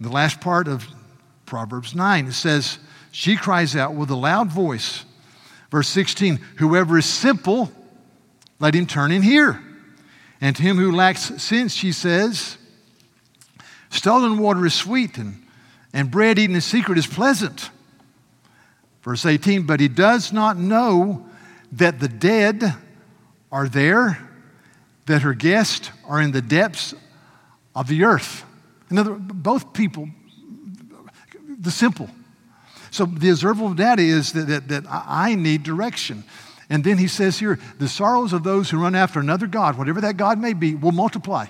The 0.00 0.08
last 0.08 0.40
part 0.40 0.68
of 0.68 0.86
Proverbs 1.44 1.94
9, 1.94 2.28
it 2.28 2.32
says, 2.32 2.78
She 3.12 3.36
cries 3.36 3.76
out 3.76 3.94
with 3.94 4.08
a 4.08 4.16
loud 4.16 4.50
voice. 4.50 5.04
Verse 5.70 5.88
16, 5.88 6.36
Whoever 6.56 6.96
is 6.96 7.04
simple, 7.04 7.70
let 8.58 8.74
him 8.74 8.86
turn 8.86 9.12
and 9.12 9.22
hear. 9.22 9.62
And 10.40 10.56
to 10.56 10.62
him 10.62 10.78
who 10.78 10.92
lacks 10.92 11.42
sense, 11.42 11.74
she 11.74 11.92
says, 11.92 12.56
Stolen 13.90 14.38
water 14.38 14.64
is 14.64 14.72
sweet, 14.72 15.18
and, 15.18 15.42
and 15.92 16.10
bread 16.10 16.38
eaten 16.38 16.54
in 16.54 16.62
secret 16.62 16.96
is 16.96 17.06
pleasant. 17.06 17.68
Verse 19.02 19.26
18, 19.26 19.64
but 19.64 19.80
he 19.80 19.88
does 19.88 20.32
not 20.32 20.56
know 20.56 21.28
that 21.72 22.00
the 22.00 22.08
dead 22.08 22.74
are 23.52 23.68
there, 23.68 24.29
that 25.06 25.22
her 25.22 25.34
guests 25.34 25.90
are 26.06 26.20
in 26.20 26.32
the 26.32 26.42
depths 26.42 26.94
of 27.74 27.88
the 27.88 28.04
earth. 28.04 28.44
In 28.90 28.98
other 28.98 29.12
words, 29.12 29.24
both 29.32 29.72
people, 29.72 30.08
the 31.58 31.70
simple. 31.70 32.10
So 32.90 33.04
the 33.04 33.30
observable 33.30 33.74
data 33.74 34.02
is 34.02 34.32
that, 34.32 34.48
that, 34.48 34.68
that 34.68 34.84
I 34.88 35.34
need 35.34 35.62
direction. 35.62 36.24
And 36.68 36.84
then 36.84 36.98
he 36.98 37.08
says 37.08 37.38
here, 37.38 37.58
the 37.78 37.88
sorrows 37.88 38.32
of 38.32 38.42
those 38.42 38.70
who 38.70 38.80
run 38.80 38.94
after 38.94 39.20
another 39.20 39.46
God, 39.46 39.76
whatever 39.76 40.00
that 40.00 40.16
God 40.16 40.38
may 40.38 40.52
be, 40.52 40.74
will 40.74 40.92
multiply. 40.92 41.46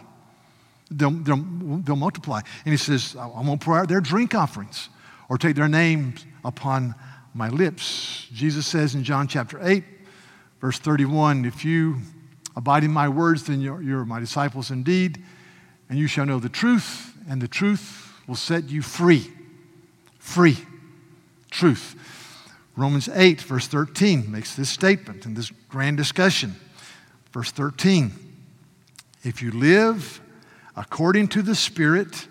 They'll, 0.91 1.11
they'll, 1.11 1.37
they'll 1.37 1.97
multiply. 1.97 2.41
And 2.65 2.73
he 2.73 2.77
says, 2.77 3.17
I 3.19 3.27
won't 3.27 3.61
pour 3.61 3.79
out 3.79 3.89
their 3.89 4.01
drink 4.01 4.35
offerings 4.35 4.89
or 5.29 5.39
take 5.39 5.57
their 5.57 5.69
names 5.69 6.27
upon 6.45 6.95
my 7.33 7.49
lips. 7.49 8.27
Jesus 8.33 8.67
says 8.67 8.95
in 8.95 9.05
John 9.05 9.29
chapter 9.29 9.59
8, 9.63 9.85
verse 10.61 10.79
31, 10.79 11.45
if 11.45 11.65
you 11.65 11.99
abide 12.57 12.85
in 12.85 12.91
my 12.91 13.09
words, 13.09 13.45
then 13.45 13.61
you're, 13.61 13.83
you're 13.83 14.05
my 14.05 14.21
disciples 14.21 14.71
indeed, 14.71 15.23
and 15.89 15.99
you 15.99 16.07
shall 16.07 16.27
know 16.27 16.39
the 16.39 16.49
truth, 16.49 17.15
and 17.29 17.41
the 17.41 17.49
truth 17.49 18.13
will 18.27 18.37
set 18.37 18.69
you 18.69 18.83
free. 18.83 19.31
Free. 20.19 20.59
Truth. 21.51 21.97
Romans 22.77 23.09
8, 23.09 23.41
verse 23.43 23.67
13, 23.67 24.31
makes 24.31 24.55
this 24.55 24.71
statement 24.71 25.27
in 25.27 25.35
this 25.35 25.51
grand 25.69 25.97
discussion. 25.97 26.55
Verse 27.33 27.51
13 27.51 28.13
If 29.25 29.43
you 29.43 29.51
live 29.51 30.21
according 30.77 31.29
to 31.29 31.43
the 31.43 31.55
Spirit, 31.55 32.29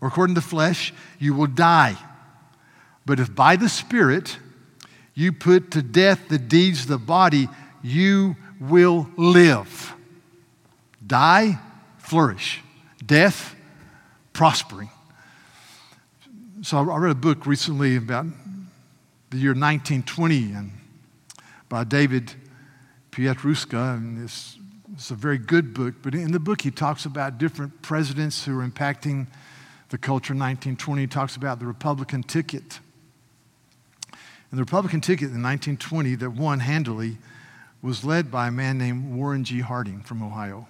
or 0.00 0.08
according 0.08 0.34
to 0.34 0.40
the 0.40 0.46
flesh, 0.46 0.92
you 1.18 1.34
will 1.34 1.46
die. 1.46 1.96
But 3.06 3.20
if 3.20 3.34
by 3.34 3.56
the 3.56 3.68
Spirit 3.68 4.38
you 5.14 5.32
put 5.32 5.70
to 5.72 5.82
death 5.82 6.28
the 6.28 6.38
deeds 6.38 6.82
of 6.82 6.88
the 6.88 6.98
body, 6.98 7.48
you 7.82 8.36
will 8.60 9.08
live. 9.16 9.94
Die, 11.04 11.58
flourish. 11.98 12.60
Death, 13.04 13.56
prospering. 14.32 14.90
So 16.62 16.78
I 16.78 16.96
read 16.98 17.10
a 17.10 17.14
book 17.14 17.46
recently 17.46 17.96
about 17.96 18.26
the 19.30 19.38
year 19.38 19.52
1920 19.52 20.52
and 20.52 20.72
by 21.68 21.84
David 21.84 22.34
Pietrusza, 23.12 23.96
and 23.96 24.22
it's, 24.22 24.58
it's 24.92 25.10
a 25.10 25.14
very 25.14 25.38
good 25.38 25.72
book. 25.72 25.94
But 26.02 26.14
in 26.14 26.32
the 26.32 26.40
book, 26.40 26.60
he 26.60 26.70
talks 26.70 27.06
about 27.06 27.38
different 27.38 27.80
presidents 27.80 28.44
who 28.44 28.58
are 28.58 28.66
impacting 28.66 29.26
the 29.88 29.98
culture 29.98 30.34
in 30.34 30.38
1920. 30.38 31.00
He 31.00 31.06
talks 31.06 31.36
about 31.36 31.60
the 31.60 31.66
Republican 31.66 32.22
ticket 32.22 32.80
and 34.50 34.58
the 34.58 34.62
Republican 34.62 35.00
ticket 35.00 35.28
in 35.28 35.42
1920 35.42 36.16
that 36.16 36.30
won 36.30 36.60
handily 36.60 37.18
was 37.82 38.04
led 38.04 38.30
by 38.30 38.48
a 38.48 38.50
man 38.50 38.78
named 38.78 39.14
Warren 39.14 39.44
G. 39.44 39.60
Harding 39.60 40.02
from 40.02 40.22
Ohio. 40.22 40.66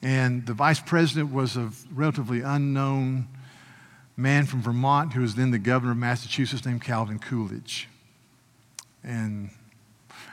And 0.00 0.46
the 0.46 0.54
vice 0.54 0.80
president 0.80 1.32
was 1.32 1.56
a 1.56 1.70
relatively 1.94 2.40
unknown 2.40 3.28
man 4.16 4.46
from 4.46 4.62
Vermont 4.62 5.12
who 5.12 5.20
was 5.20 5.34
then 5.34 5.50
the 5.50 5.58
governor 5.58 5.92
of 5.92 5.98
Massachusetts 5.98 6.66
named 6.66 6.82
Calvin 6.82 7.18
Coolidge. 7.18 7.88
And 9.04 9.50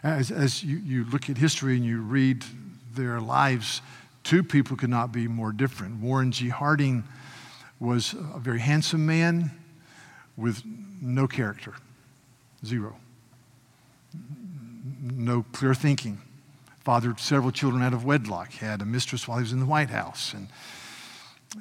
as, 0.03 0.31
as 0.31 0.63
you, 0.63 0.77
you 0.77 1.05
look 1.05 1.29
at 1.29 1.37
history 1.37 1.75
and 1.75 1.85
you 1.85 2.01
read 2.01 2.43
their 2.95 3.19
lives, 3.19 3.81
two 4.23 4.43
people 4.43 4.75
could 4.75 4.89
not 4.89 5.11
be 5.11 5.27
more 5.27 5.51
different. 5.51 6.01
Warren 6.01 6.31
G. 6.31 6.49
Harding 6.49 7.03
was 7.79 8.13
a 8.13 8.39
very 8.39 8.59
handsome 8.59 9.05
man 9.05 9.51
with 10.35 10.63
no 11.01 11.27
character, 11.27 11.75
zero. 12.65 12.95
No 15.01 15.43
clear 15.51 15.73
thinking. 15.73 16.19
Fathered 16.83 17.19
several 17.19 17.51
children 17.51 17.83
out 17.83 17.93
of 17.93 18.03
wedlock, 18.03 18.51
had 18.53 18.81
a 18.81 18.85
mistress 18.85 19.27
while 19.27 19.37
he 19.37 19.43
was 19.43 19.51
in 19.51 19.59
the 19.59 19.65
White 19.65 19.89
House. 19.89 20.33
And, 20.33 20.47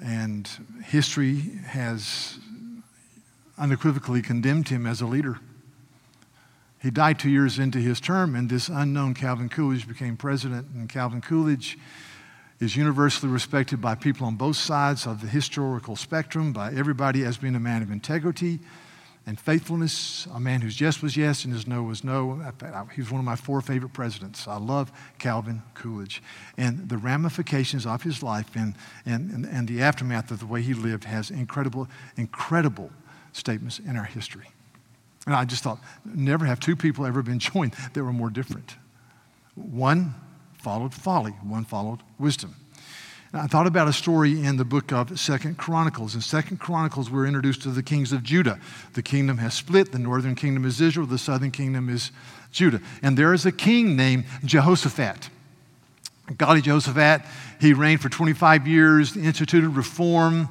and 0.02 0.48
history 0.84 1.40
has 1.66 2.38
unequivocally 3.58 4.22
condemned 4.22 4.68
him 4.68 4.86
as 4.86 5.00
a 5.00 5.06
leader. 5.06 5.38
He 6.80 6.90
died 6.90 7.18
two 7.18 7.30
years 7.30 7.58
into 7.58 7.78
his 7.78 8.00
term, 8.00 8.34
and 8.34 8.48
this 8.48 8.68
unknown 8.68 9.14
Calvin 9.14 9.48
Coolidge 9.48 9.88
became 9.88 10.16
president. 10.16 10.68
And 10.74 10.88
Calvin 10.88 11.20
Coolidge 11.20 11.76
is 12.60 12.76
universally 12.76 13.30
respected 13.30 13.80
by 13.80 13.94
people 13.94 14.26
on 14.26 14.36
both 14.36 14.56
sides 14.56 15.06
of 15.06 15.20
the 15.20 15.26
historical 15.28 15.96
spectrum, 15.96 16.52
by 16.52 16.72
everybody 16.72 17.24
as 17.24 17.36
being 17.36 17.54
a 17.54 17.60
man 17.60 17.82
of 17.82 17.90
integrity 17.90 18.60
and 19.28 19.38
faithfulness, 19.38 20.26
a 20.32 20.40
man 20.40 20.62
whose 20.62 20.80
yes 20.80 21.02
was 21.02 21.14
yes 21.14 21.44
and 21.44 21.52
his 21.52 21.66
no 21.66 21.82
was 21.82 22.02
no. 22.02 22.42
He 22.94 23.02
was 23.02 23.10
one 23.10 23.18
of 23.18 23.26
my 23.26 23.36
four 23.36 23.60
favorite 23.60 23.92
presidents. 23.92 24.48
I 24.48 24.56
love 24.56 24.90
Calvin 25.18 25.60
Coolidge. 25.74 26.22
And 26.56 26.88
the 26.88 26.96
ramifications 26.96 27.84
of 27.84 28.02
his 28.02 28.22
life 28.22 28.48
and, 28.56 28.74
and, 29.04 29.44
and, 29.44 29.68
the 29.68 29.82
aftermath 29.82 30.30
of 30.30 30.40
the 30.40 30.46
way 30.46 30.62
he 30.62 30.72
lived 30.72 31.04
has 31.04 31.30
incredible, 31.30 31.88
incredible 32.16 32.90
statements 33.32 33.78
in 33.80 33.98
our 33.98 34.04
history. 34.04 34.46
And 35.26 35.34
I 35.34 35.44
just 35.44 35.62
thought, 35.62 35.78
never 36.06 36.46
have 36.46 36.58
two 36.58 36.74
people 36.74 37.04
ever 37.04 37.22
been 37.22 37.38
joined 37.52 37.74
that 37.92 38.02
were 38.02 38.14
more 38.14 38.30
different. 38.30 38.76
One 39.56 40.14
followed 40.54 40.94
folly, 40.94 41.32
one 41.42 41.66
followed 41.66 42.00
wisdom. 42.18 42.56
I 43.30 43.46
thought 43.46 43.66
about 43.66 43.88
a 43.88 43.92
story 43.92 44.42
in 44.42 44.56
the 44.56 44.64
book 44.64 44.90
of 44.90 45.20
Second 45.20 45.58
Chronicles. 45.58 46.14
In 46.14 46.22
Second 46.22 46.60
Chronicles, 46.60 47.10
we're 47.10 47.26
introduced 47.26 47.60
to 47.62 47.68
the 47.68 47.82
kings 47.82 48.10
of 48.10 48.22
Judah. 48.22 48.58
The 48.94 49.02
kingdom 49.02 49.36
has 49.36 49.52
split. 49.52 49.92
The 49.92 49.98
northern 49.98 50.34
kingdom 50.34 50.64
is 50.64 50.80
Israel. 50.80 51.06
The 51.06 51.18
southern 51.18 51.50
kingdom 51.50 51.90
is 51.90 52.10
Judah. 52.52 52.80
And 53.02 53.18
there 53.18 53.34
is 53.34 53.44
a 53.44 53.52
king 53.52 53.96
named 53.96 54.24
Jehoshaphat. 54.46 55.28
Godly 56.38 56.62
Jehoshaphat, 56.62 57.20
he 57.60 57.74
reigned 57.74 58.00
for 58.00 58.08
25 58.08 58.66
years, 58.66 59.14
instituted 59.14 59.70
reform, 59.70 60.48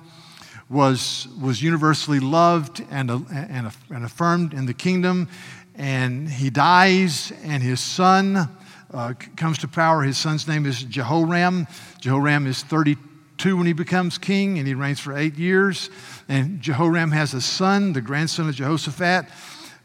was, 0.69 1.27
was 1.41 1.63
universally 1.63 2.19
loved 2.19 2.86
and, 2.91 3.10
and, 3.10 3.72
and 3.89 4.05
affirmed 4.05 4.53
in 4.53 4.67
the 4.67 4.74
kingdom. 4.75 5.29
And 5.74 6.29
he 6.29 6.51
dies, 6.51 7.31
and 7.43 7.63
his 7.63 7.79
son 7.79 8.50
uh, 8.94 9.13
comes 9.36 9.58
to 9.60 9.67
power. 9.67 10.03
His 10.03 10.17
son's 10.17 10.48
name 10.48 10.65
is 10.65 10.84
Jehoram. 10.84 11.67
Jehoram 12.00 12.48
is 12.48 12.63
32 12.63 13.58
when 13.58 13.65
he 13.65 13.74
becomes 13.74 14.17
king, 14.17 14.58
and 14.58 14.67
he 14.67 14.74
reigns 14.74 15.00
for 15.00 15.17
eight 15.17 15.36
years. 15.36 15.89
And 16.27 16.62
Jehoram 16.62 17.12
has 17.12 17.34
a 17.34 17.41
son, 17.41 17.94
the 17.94 18.01
grandson 18.01 18.50
of 18.50 18.56
Jehoshaphat, 18.56 19.25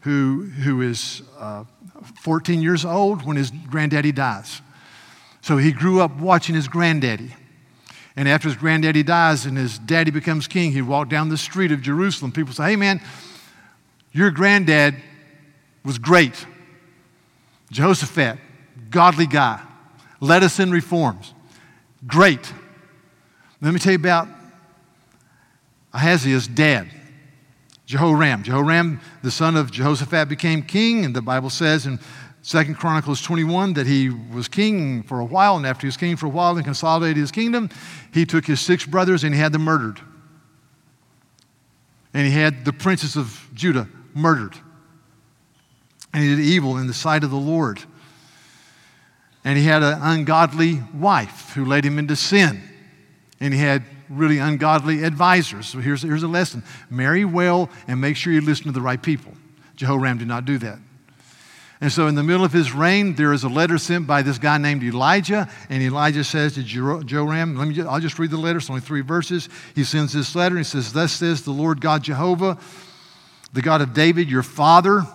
who, 0.01 0.45
who 0.45 0.81
is 0.81 1.21
uh, 1.37 1.63
14 2.21 2.61
years 2.61 2.85
old 2.85 3.25
when 3.25 3.37
his 3.37 3.51
granddaddy 3.69 4.11
dies. 4.11 4.61
So 5.41 5.57
he 5.57 5.71
grew 5.71 6.01
up 6.01 6.17
watching 6.19 6.55
his 6.55 6.67
granddaddy. 6.67 7.35
And 8.15 8.29
after 8.29 8.47
his 8.47 8.57
granddaddy 8.57 9.03
dies 9.03 9.45
and 9.45 9.57
his 9.57 9.79
daddy 9.79 10.11
becomes 10.11 10.47
king, 10.47 10.71
he 10.71 10.81
walked 10.81 11.09
down 11.09 11.29
the 11.29 11.37
street 11.37 11.71
of 11.71 11.81
Jerusalem. 11.81 12.31
People 12.31 12.53
say, 12.53 12.71
Hey, 12.71 12.75
man, 12.75 13.01
your 14.11 14.29
granddad 14.29 14.95
was 15.83 15.97
great. 15.97 16.45
Jehoshaphat, 17.71 18.37
godly 18.93 19.27
guy, 19.27 19.61
led 20.21 20.43
us 20.43 20.59
in 20.59 20.71
reforms. 20.71 21.33
Great. 22.07 22.53
Let 23.59 23.73
me 23.73 23.79
tell 23.79 23.91
you 23.91 23.99
about 23.99 24.29
Ahaziah's 25.93 26.47
dad, 26.47 26.87
Jehoram. 27.85 28.43
Jehoram, 28.43 29.01
the 29.21 29.31
son 29.31 29.57
of 29.57 29.71
Jehoshaphat, 29.71 30.29
became 30.29 30.61
king, 30.61 31.03
and 31.03 31.13
the 31.13 31.21
Bible 31.21 31.49
says 31.49 31.85
in 31.85 31.99
Second 32.41 32.75
Chronicles 32.75 33.21
21 33.21 33.73
that 33.73 33.87
he 33.87 34.09
was 34.09 34.47
king 34.47 35.03
for 35.03 35.19
a 35.19 35.25
while, 35.25 35.57
and 35.57 35.65
after 35.65 35.81
he 35.81 35.87
was 35.87 35.97
king 35.97 36.15
for 36.15 36.25
a 36.25 36.29
while 36.29 36.55
and 36.55 36.65
consolidated 36.65 37.17
his 37.17 37.31
kingdom, 37.31 37.69
he 38.13 38.25
took 38.25 38.45
his 38.45 38.61
six 38.61 38.85
brothers 38.85 39.23
and 39.23 39.33
he 39.33 39.39
had 39.39 39.51
them 39.51 39.63
murdered. 39.63 39.99
And 42.13 42.27
he 42.27 42.33
had 42.33 42.63
the 42.65 42.73
princes 42.73 43.15
of 43.15 43.47
Judah 43.53 43.87
murdered. 44.13 44.55
And 46.13 46.23
he 46.23 46.29
did 46.35 46.39
evil 46.41 46.77
in 46.77 46.85
the 46.85 46.93
sight 46.93 47.23
of 47.23 47.31
the 47.31 47.37
Lord. 47.37 47.81
And 49.43 49.57
he 49.57 49.65
had 49.65 49.83
an 49.83 49.99
ungodly 50.01 50.81
wife 50.93 51.51
who 51.53 51.65
led 51.65 51.85
him 51.85 51.99
into 51.99 52.15
sin. 52.15 52.61
And 53.39 53.53
he 53.53 53.59
had 53.59 53.83
really 54.09 54.37
ungodly 54.37 55.03
advisors. 55.03 55.67
So 55.67 55.79
here's, 55.79 56.01
here's 56.01 56.23
a 56.23 56.27
lesson 56.27 56.63
marry 56.89 57.25
well 57.25 57.69
and 57.87 57.99
make 57.99 58.15
sure 58.15 58.31
you 58.31 58.41
listen 58.41 58.65
to 58.65 58.71
the 58.71 58.81
right 58.81 59.01
people. 59.01 59.33
Jehoram 59.75 60.17
did 60.17 60.27
not 60.27 60.45
do 60.45 60.57
that. 60.59 60.79
And 61.81 61.91
so, 61.91 62.07
in 62.07 62.15
the 62.15 62.23
middle 62.23 62.45
of 62.45 62.53
his 62.53 62.71
reign, 62.71 63.15
there 63.15 63.33
is 63.33 63.43
a 63.43 63.49
letter 63.49 63.77
sent 63.77 64.07
by 64.07 64.21
this 64.21 64.37
guy 64.37 64.57
named 64.57 64.83
Elijah. 64.83 65.49
And 65.67 65.83
Elijah 65.83 66.23
says 66.23 66.53
to 66.53 66.63
Joram, 66.63 67.57
let 67.57 67.67
me 67.67 67.73
just, 67.73 67.89
I'll 67.89 67.99
just 67.99 68.17
read 68.19 68.31
the 68.31 68.37
letter, 68.37 68.59
it's 68.59 68.69
only 68.69 68.81
three 68.81 69.01
verses. 69.01 69.49
He 69.75 69.83
sends 69.83 70.13
this 70.13 70.33
letter. 70.33 70.55
And 70.55 70.65
he 70.65 70.69
says, 70.69 70.93
Thus 70.93 71.11
says 71.11 71.41
the 71.41 71.51
Lord 71.51 71.81
God 71.81 72.01
Jehovah, 72.03 72.57
the 73.51 73.61
God 73.61 73.81
of 73.81 73.93
David, 73.93 74.29
your 74.29 74.43
father 74.43 75.05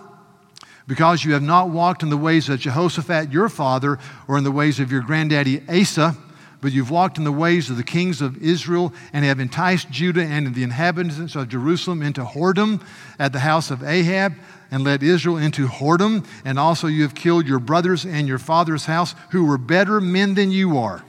because 0.89 1.23
you 1.23 1.33
have 1.33 1.43
not 1.43 1.69
walked 1.69 2.01
in 2.01 2.09
the 2.09 2.17
ways 2.17 2.49
of 2.49 2.59
Jehoshaphat, 2.59 3.31
your 3.31 3.47
father, 3.47 3.99
or 4.27 4.39
in 4.39 4.43
the 4.43 4.51
ways 4.51 4.79
of 4.79 4.91
your 4.91 5.01
granddaddy 5.01 5.61
Asa, 5.69 6.17
but 6.61 6.71
you've 6.71 6.89
walked 6.89 7.19
in 7.19 7.23
the 7.23 7.31
ways 7.31 7.69
of 7.69 7.77
the 7.77 7.83
kings 7.83 8.21
of 8.23 8.41
Israel 8.41 8.91
and 9.13 9.23
have 9.23 9.39
enticed 9.39 9.91
Judah 9.91 10.23
and 10.23 10.55
the 10.55 10.63
inhabitants 10.63 11.35
of 11.35 11.47
Jerusalem 11.47 12.01
into 12.01 12.23
whoredom 12.23 12.81
at 13.19 13.33
the 13.33 13.39
house 13.39 13.69
of 13.69 13.83
Ahab 13.83 14.33
and 14.71 14.83
led 14.83 15.03
Israel 15.03 15.37
into 15.37 15.67
whoredom. 15.67 16.25
And 16.43 16.57
also 16.57 16.87
you 16.87 17.03
have 17.03 17.13
killed 17.13 17.47
your 17.47 17.59
brothers 17.59 18.03
and 18.03 18.27
your 18.27 18.39
father's 18.39 18.85
house 18.85 19.13
who 19.29 19.45
were 19.45 19.59
better 19.59 20.01
men 20.01 20.33
than 20.33 20.51
you 20.51 20.79
are. 20.79 21.03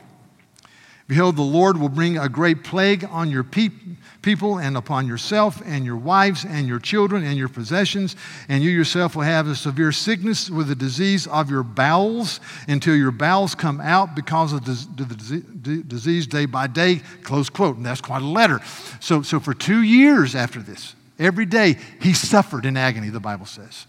Behold, 1.10 1.34
the 1.34 1.42
Lord 1.42 1.76
will 1.76 1.88
bring 1.88 2.16
a 2.18 2.28
great 2.28 2.62
plague 2.62 3.04
on 3.10 3.32
your 3.32 3.42
people 3.42 4.58
and 4.58 4.76
upon 4.76 5.08
yourself 5.08 5.60
and 5.66 5.84
your 5.84 5.96
wives 5.96 6.44
and 6.44 6.68
your 6.68 6.78
children 6.78 7.24
and 7.24 7.36
your 7.36 7.48
possessions, 7.48 8.14
and 8.48 8.62
you 8.62 8.70
yourself 8.70 9.16
will 9.16 9.24
have 9.24 9.48
a 9.48 9.56
severe 9.56 9.90
sickness 9.90 10.48
with 10.48 10.68
the 10.68 10.76
disease 10.76 11.26
of 11.26 11.50
your 11.50 11.64
bowels 11.64 12.38
until 12.68 12.94
your 12.94 13.10
bowels 13.10 13.56
come 13.56 13.80
out 13.80 14.14
because 14.14 14.52
of 14.52 14.64
the 14.64 15.82
disease 15.88 16.28
day 16.28 16.46
by 16.46 16.68
day. 16.68 17.00
Close 17.24 17.50
quote. 17.50 17.76
And 17.76 17.84
that's 17.84 18.00
quite 18.00 18.22
a 18.22 18.26
letter. 18.26 18.60
So, 19.00 19.22
so 19.22 19.40
for 19.40 19.52
two 19.52 19.82
years 19.82 20.36
after 20.36 20.62
this, 20.62 20.94
every 21.18 21.44
day 21.44 21.76
he 22.00 22.12
suffered 22.12 22.64
in 22.64 22.76
agony, 22.76 23.08
the 23.08 23.18
Bible 23.18 23.46
says, 23.46 23.84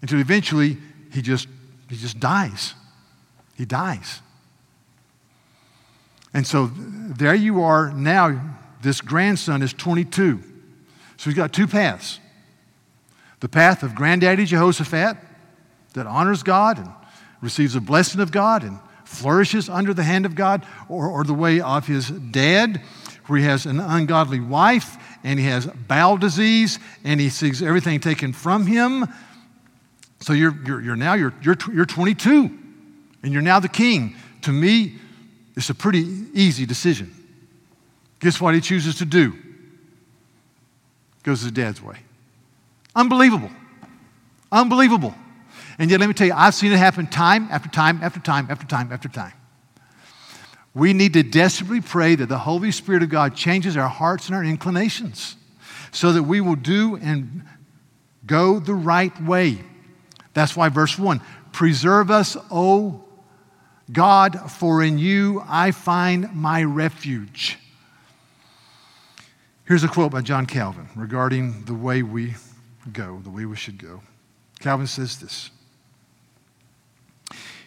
until 0.00 0.20
eventually 0.20 0.76
he 1.12 1.20
just, 1.20 1.48
he 1.90 1.96
just 1.96 2.20
dies. 2.20 2.74
He 3.56 3.64
dies. 3.64 4.20
And 6.34 6.46
so 6.46 6.70
there 6.74 7.34
you 7.34 7.62
are 7.62 7.92
now. 7.92 8.58
This 8.80 9.00
grandson 9.00 9.62
is 9.62 9.72
22. 9.72 10.42
So 11.16 11.30
he's 11.30 11.34
got 11.34 11.52
two 11.52 11.66
paths 11.66 12.18
the 13.40 13.48
path 13.48 13.82
of 13.82 13.96
granddaddy 13.96 14.44
Jehoshaphat 14.44 15.16
that 15.94 16.06
honors 16.06 16.44
God 16.44 16.78
and 16.78 16.88
receives 17.40 17.74
a 17.74 17.80
blessing 17.80 18.20
of 18.20 18.30
God 18.30 18.62
and 18.62 18.78
flourishes 19.04 19.68
under 19.68 19.92
the 19.92 20.04
hand 20.04 20.26
of 20.26 20.34
God, 20.34 20.64
or, 20.88 21.08
or 21.08 21.24
the 21.24 21.34
way 21.34 21.60
of 21.60 21.86
his 21.86 22.08
dad, 22.08 22.80
where 23.26 23.40
he 23.40 23.44
has 23.44 23.66
an 23.66 23.80
ungodly 23.80 24.40
wife 24.40 24.96
and 25.24 25.38
he 25.38 25.46
has 25.46 25.66
bowel 25.66 26.16
disease 26.16 26.78
and 27.04 27.20
he 27.20 27.28
sees 27.28 27.62
everything 27.62 28.00
taken 28.00 28.32
from 28.32 28.66
him. 28.66 29.06
So 30.20 30.32
you're, 30.32 30.56
you're, 30.64 30.80
you're 30.80 30.96
now 30.96 31.14
you're, 31.14 31.34
you're, 31.42 31.56
you're 31.72 31.84
22 31.84 32.58
and 33.22 33.32
you're 33.32 33.42
now 33.42 33.60
the 33.60 33.68
king. 33.68 34.16
To 34.42 34.52
me, 34.52 34.94
it's 35.56 35.70
a 35.70 35.74
pretty 35.74 36.26
easy 36.32 36.66
decision. 36.66 37.12
Guess 38.20 38.40
what 38.40 38.54
he 38.54 38.60
chooses 38.60 38.96
to 38.96 39.04
do? 39.04 39.34
Goes 41.22 41.42
his 41.42 41.52
dad's 41.52 41.82
way. 41.82 41.98
Unbelievable. 42.94 43.50
Unbelievable. 44.50 45.14
And 45.78 45.90
yet, 45.90 46.00
let 46.00 46.06
me 46.06 46.14
tell 46.14 46.26
you, 46.26 46.34
I've 46.34 46.54
seen 46.54 46.72
it 46.72 46.78
happen 46.78 47.06
time 47.06 47.48
after 47.50 47.68
time 47.68 48.00
after 48.02 48.20
time 48.20 48.46
after 48.50 48.66
time 48.66 48.92
after 48.92 49.08
time. 49.08 49.32
We 50.74 50.92
need 50.92 51.12
to 51.14 51.22
desperately 51.22 51.80
pray 51.80 52.14
that 52.14 52.28
the 52.28 52.38
Holy 52.38 52.70
Spirit 52.70 53.02
of 53.02 53.10
God 53.10 53.34
changes 53.36 53.76
our 53.76 53.88
hearts 53.88 54.28
and 54.28 54.36
our 54.36 54.44
inclinations 54.44 55.36
so 55.90 56.12
that 56.12 56.22
we 56.22 56.40
will 56.40 56.56
do 56.56 56.96
and 56.96 57.42
go 58.26 58.58
the 58.58 58.74
right 58.74 59.20
way. 59.22 59.58
That's 60.34 60.56
why 60.56 60.68
verse 60.68 60.98
1 60.98 61.20
Preserve 61.52 62.10
us, 62.10 62.36
O 62.50 63.04
God, 63.90 64.50
for 64.50 64.82
in 64.82 64.98
you 64.98 65.42
I 65.46 65.72
find 65.72 66.34
my 66.34 66.62
refuge. 66.62 67.58
Here's 69.64 69.84
a 69.84 69.88
quote 69.88 70.12
by 70.12 70.20
John 70.20 70.46
Calvin 70.46 70.88
regarding 70.94 71.64
the 71.64 71.74
way 71.74 72.02
we 72.02 72.34
go, 72.92 73.20
the 73.22 73.30
way 73.30 73.44
we 73.44 73.56
should 73.56 73.78
go. 73.78 74.02
Calvin 74.60 74.86
says 74.86 75.18
this 75.18 75.50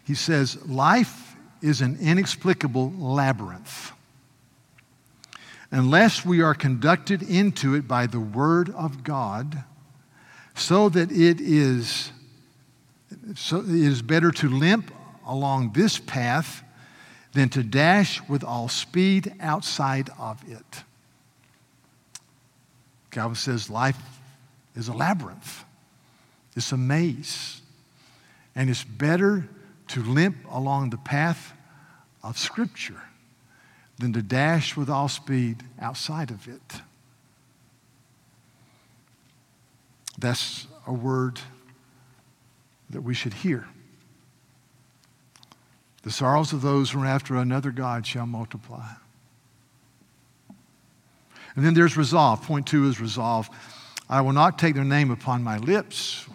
He 0.04 0.14
says, 0.14 0.64
Life 0.66 1.36
is 1.62 1.82
an 1.82 1.98
inexplicable 2.00 2.92
labyrinth. 2.92 3.92
Unless 5.72 6.24
we 6.24 6.42
are 6.42 6.54
conducted 6.54 7.24
into 7.24 7.74
it 7.74 7.88
by 7.88 8.06
the 8.06 8.20
Word 8.20 8.70
of 8.70 9.04
God, 9.04 9.64
so 10.54 10.90
that 10.90 11.12
it 11.12 11.42
is, 11.42 12.12
so 13.36 13.60
it 13.60 13.70
is 13.70 14.02
better 14.02 14.32
to 14.32 14.48
limp 14.48 14.92
along 15.26 15.74
this 15.74 16.00
path 16.00 16.64
than 17.34 17.50
to 17.50 17.64
dash 17.64 18.22
with 18.30 18.44
all 18.44 18.70
speed 18.70 19.34
outside 19.40 20.10
of 20.18 20.42
it. 20.50 20.84
Calvin 23.12 23.36
says 23.36 23.70
life 23.70 23.98
is 24.76 24.88
a 24.88 24.94
labyrinth, 24.94 25.64
it's 26.56 26.72
a 26.72 26.78
maze, 26.78 27.62
and 28.56 28.70
it's 28.70 28.84
better 28.84 29.48
to 29.88 30.04
limp 30.04 30.38
along 30.50 30.90
the 30.90 30.98
path 30.98 31.54
of 32.24 32.38
Scripture 32.38 33.02
than 34.00 34.14
to 34.14 34.22
dash 34.22 34.76
with 34.76 34.90
all 34.90 35.08
speed 35.08 35.64
outside 35.80 36.32
of 36.32 36.48
it. 36.48 36.82
That's 40.18 40.68
a 40.88 40.94
word 40.94 41.40
that 42.90 43.02
we 43.02 43.14
should 43.14 43.34
hear. 43.34 43.68
The 46.06 46.12
sorrows 46.12 46.54
of 46.54 46.62
those 46.62 46.92
who 46.92 47.02
are 47.02 47.06
after 47.06 47.36
another 47.36 47.72
God 47.72 48.06
shall 48.06 48.28
multiply. 48.28 48.88
And 51.56 51.66
then 51.66 51.74
there's 51.74 51.98
resolve. 51.98 52.44
Point 52.44 52.68
two 52.68 52.88
is 52.88 53.02
resolve. 53.02 53.50
I 54.08 54.22
will 54.22 54.34
not 54.34 54.60
take 54.60 54.76
their 54.76 54.84
name 54.84 55.10
upon 55.10 55.44
my 55.44 55.58
lips. 55.58 56.28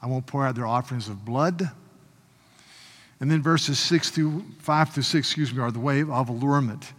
I 0.00 0.06
won't 0.06 0.26
pour 0.26 0.46
out 0.46 0.54
their 0.54 0.66
offerings 0.66 1.08
of 1.08 1.24
blood. 1.26 1.70
And 3.20 3.30
then 3.30 3.42
verses 3.42 3.78
six 3.78 4.08
through 4.08 4.44
five 4.60 4.90
through 4.90 5.02
six, 5.02 5.28
excuse 5.28 5.52
me, 5.52 5.60
are 5.60 5.70
the 5.70 5.78
way 5.78 6.00
of 6.00 6.28
allurement. 6.30 6.92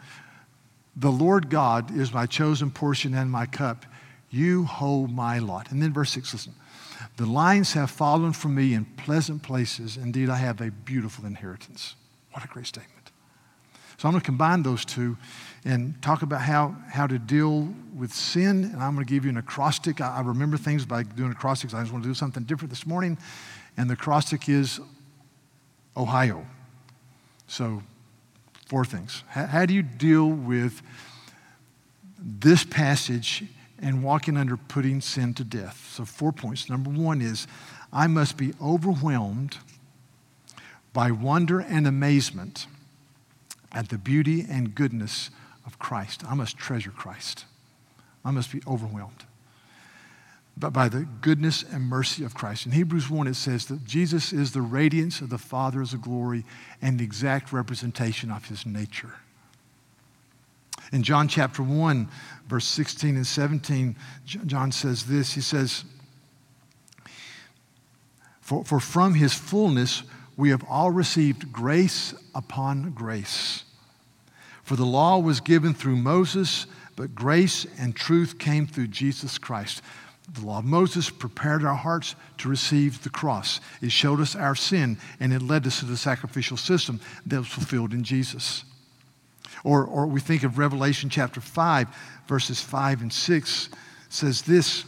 The 0.95 1.11
Lord 1.11 1.49
God 1.49 1.95
is 1.97 2.13
my 2.13 2.27
chosen 2.27 2.69
portion 2.69 3.15
and 3.15 3.31
my 3.31 3.47
cup. 3.47 3.85
You 4.29 4.65
hold 4.65 5.11
my 5.11 5.39
lot. 5.39 5.71
And 5.71 5.81
then 5.81 5.93
verse 5.93 6.11
six, 6.11 6.33
listen. 6.33 6.53
The 7.17 7.25
lines 7.25 7.73
have 7.73 7.89
fallen 7.89 8.31
from 8.31 8.53
me 8.55 8.75
in 8.75 8.85
pleasant 8.85 9.41
places. 9.41 9.97
Indeed, 9.97 10.29
I 10.29 10.35
have 10.35 10.61
a 10.61 10.69
beautiful 10.69 11.25
inheritance. 11.25 11.95
What 12.31 12.45
a 12.45 12.47
great 12.47 12.67
statement. 12.67 13.11
So 13.97 14.07
I'm 14.07 14.13
going 14.13 14.21
to 14.21 14.25
combine 14.25 14.61
those 14.61 14.85
two 14.85 15.17
and 15.65 15.99
talk 16.03 16.21
about 16.21 16.41
how, 16.41 16.75
how 16.91 17.07
to 17.07 17.17
deal 17.17 17.73
with 17.95 18.13
sin. 18.13 18.65
And 18.65 18.75
I'm 18.75 18.93
going 18.93 19.05
to 19.05 19.11
give 19.11 19.25
you 19.25 19.31
an 19.31 19.37
acrostic. 19.37 19.99
I, 19.99 20.17
I 20.17 20.21
remember 20.21 20.57
things 20.57 20.85
by 20.85 21.01
doing 21.01 21.31
acrostics. 21.31 21.73
I 21.73 21.81
just 21.81 21.91
want 21.91 22.03
to 22.03 22.09
do 22.09 22.13
something 22.13 22.43
different 22.43 22.69
this 22.69 22.85
morning. 22.85 23.17
And 23.75 23.89
the 23.89 23.95
acrostic 23.95 24.47
is 24.47 24.79
Ohio. 25.95 26.45
So, 27.47 27.81
four 28.67 28.85
things. 28.85 29.23
How, 29.29 29.47
how 29.47 29.65
do 29.65 29.73
you 29.73 29.81
deal 29.81 30.27
with 30.27 30.83
this 32.19 32.63
passage 32.63 33.43
and 33.81 34.03
walking 34.03 34.37
under 34.37 34.57
putting 34.57 35.01
sin 35.01 35.33
to 35.35 35.43
death. 35.43 35.89
So, 35.93 36.05
four 36.05 36.31
points. 36.31 36.69
Number 36.69 36.89
one 36.89 37.21
is 37.21 37.47
I 37.91 38.07
must 38.07 38.37
be 38.37 38.53
overwhelmed 38.61 39.57
by 40.93 41.11
wonder 41.11 41.59
and 41.59 41.85
amazement 41.87 42.67
at 43.71 43.89
the 43.89 43.97
beauty 43.97 44.45
and 44.49 44.73
goodness 44.73 45.29
of 45.65 45.77
Christ. 45.79 46.23
I 46.27 46.33
must 46.33 46.57
treasure 46.57 46.91
Christ. 46.91 47.45
I 48.25 48.31
must 48.31 48.51
be 48.51 48.61
overwhelmed 48.67 49.25
but 50.59 50.73
by 50.73 50.89
the 50.89 51.07
goodness 51.21 51.63
and 51.63 51.83
mercy 51.83 52.23
of 52.23 52.33
Christ. 52.33 52.65
In 52.65 52.71
Hebrews 52.71 53.09
1, 53.09 53.27
it 53.27 53.35
says 53.35 53.67
that 53.67 53.85
Jesus 53.85 54.33
is 54.33 54.51
the 54.51 54.61
radiance 54.61 55.21
of 55.21 55.29
the 55.29 55.37
Father's 55.37 55.93
glory 55.93 56.45
and 56.81 56.99
the 56.99 57.03
exact 57.03 57.53
representation 57.53 58.31
of 58.31 58.47
his 58.47 58.65
nature. 58.65 59.15
In 60.91 61.03
John 61.03 61.27
chapter 61.27 61.61
1, 61.61 62.07
verse 62.47 62.65
16 62.65 63.15
and 63.15 63.27
17, 63.27 63.95
John 64.25 64.71
says 64.71 65.05
this 65.05 65.33
He 65.33 65.41
says, 65.41 65.83
For, 68.41 68.63
for 68.63 68.79
from 68.79 69.13
his 69.13 69.33
fullness 69.33 70.03
we 70.37 70.51
have 70.51 70.63
all 70.69 70.91
received 70.91 71.51
grace 71.51 72.13
upon 72.33 72.91
grace. 72.91 73.63
For 74.63 74.75
the 74.75 74.85
law 74.85 75.17
was 75.17 75.39
given 75.39 75.73
through 75.73 75.95
Moses, 75.95 76.67
but 76.95 77.15
grace 77.15 77.65
and 77.79 77.95
truth 77.95 78.37
came 78.37 78.67
through 78.67 78.87
Jesus 78.87 79.37
Christ. 79.37 79.81
The 80.29 80.45
law 80.45 80.59
of 80.59 80.65
Moses 80.65 81.09
prepared 81.09 81.63
our 81.63 81.75
hearts 81.75 82.15
to 82.39 82.49
receive 82.49 83.01
the 83.01 83.09
cross. 83.09 83.61
It 83.81 83.91
showed 83.91 84.19
us 84.19 84.35
our 84.35 84.55
sin, 84.55 84.97
and 85.19 85.31
it 85.33 85.41
led 85.41 85.65
us 85.65 85.79
to 85.79 85.85
the 85.85 85.95
sacrificial 85.95 86.57
system 86.57 86.99
that 87.25 87.39
was 87.39 87.47
fulfilled 87.47 87.93
in 87.93 88.03
Jesus. 88.03 88.65
Or, 89.63 89.85
or 89.85 90.07
we 90.07 90.19
think 90.19 90.43
of 90.43 90.57
Revelation 90.57 91.09
chapter 91.09 91.41
5, 91.41 91.87
verses 92.27 92.61
5 92.61 93.01
and 93.01 93.13
6 93.13 93.69
says 94.09 94.41
this 94.41 94.85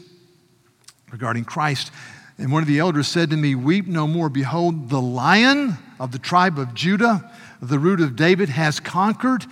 regarding 1.12 1.46
Christ. 1.46 1.92
And 2.38 2.52
one 2.52 2.64
of 2.64 2.68
the 2.68 2.80
elders 2.80 3.08
said 3.08 3.30
to 3.32 3.38
me, 3.38 3.56
Weep 3.56 3.88
no 3.88 4.08
more. 4.08 4.30
Behold, 4.30 4.90
the 4.90 5.02
lion 5.02 5.78
of 6.00 6.12
the 6.12 6.20
tribe 6.20 6.58
of 6.58 6.74
Judah, 6.74 7.30
the 7.62 7.80
root 7.80 8.00
of 8.00 8.16
David, 8.16 8.50
has 8.50 8.80
conquered. 8.80 9.46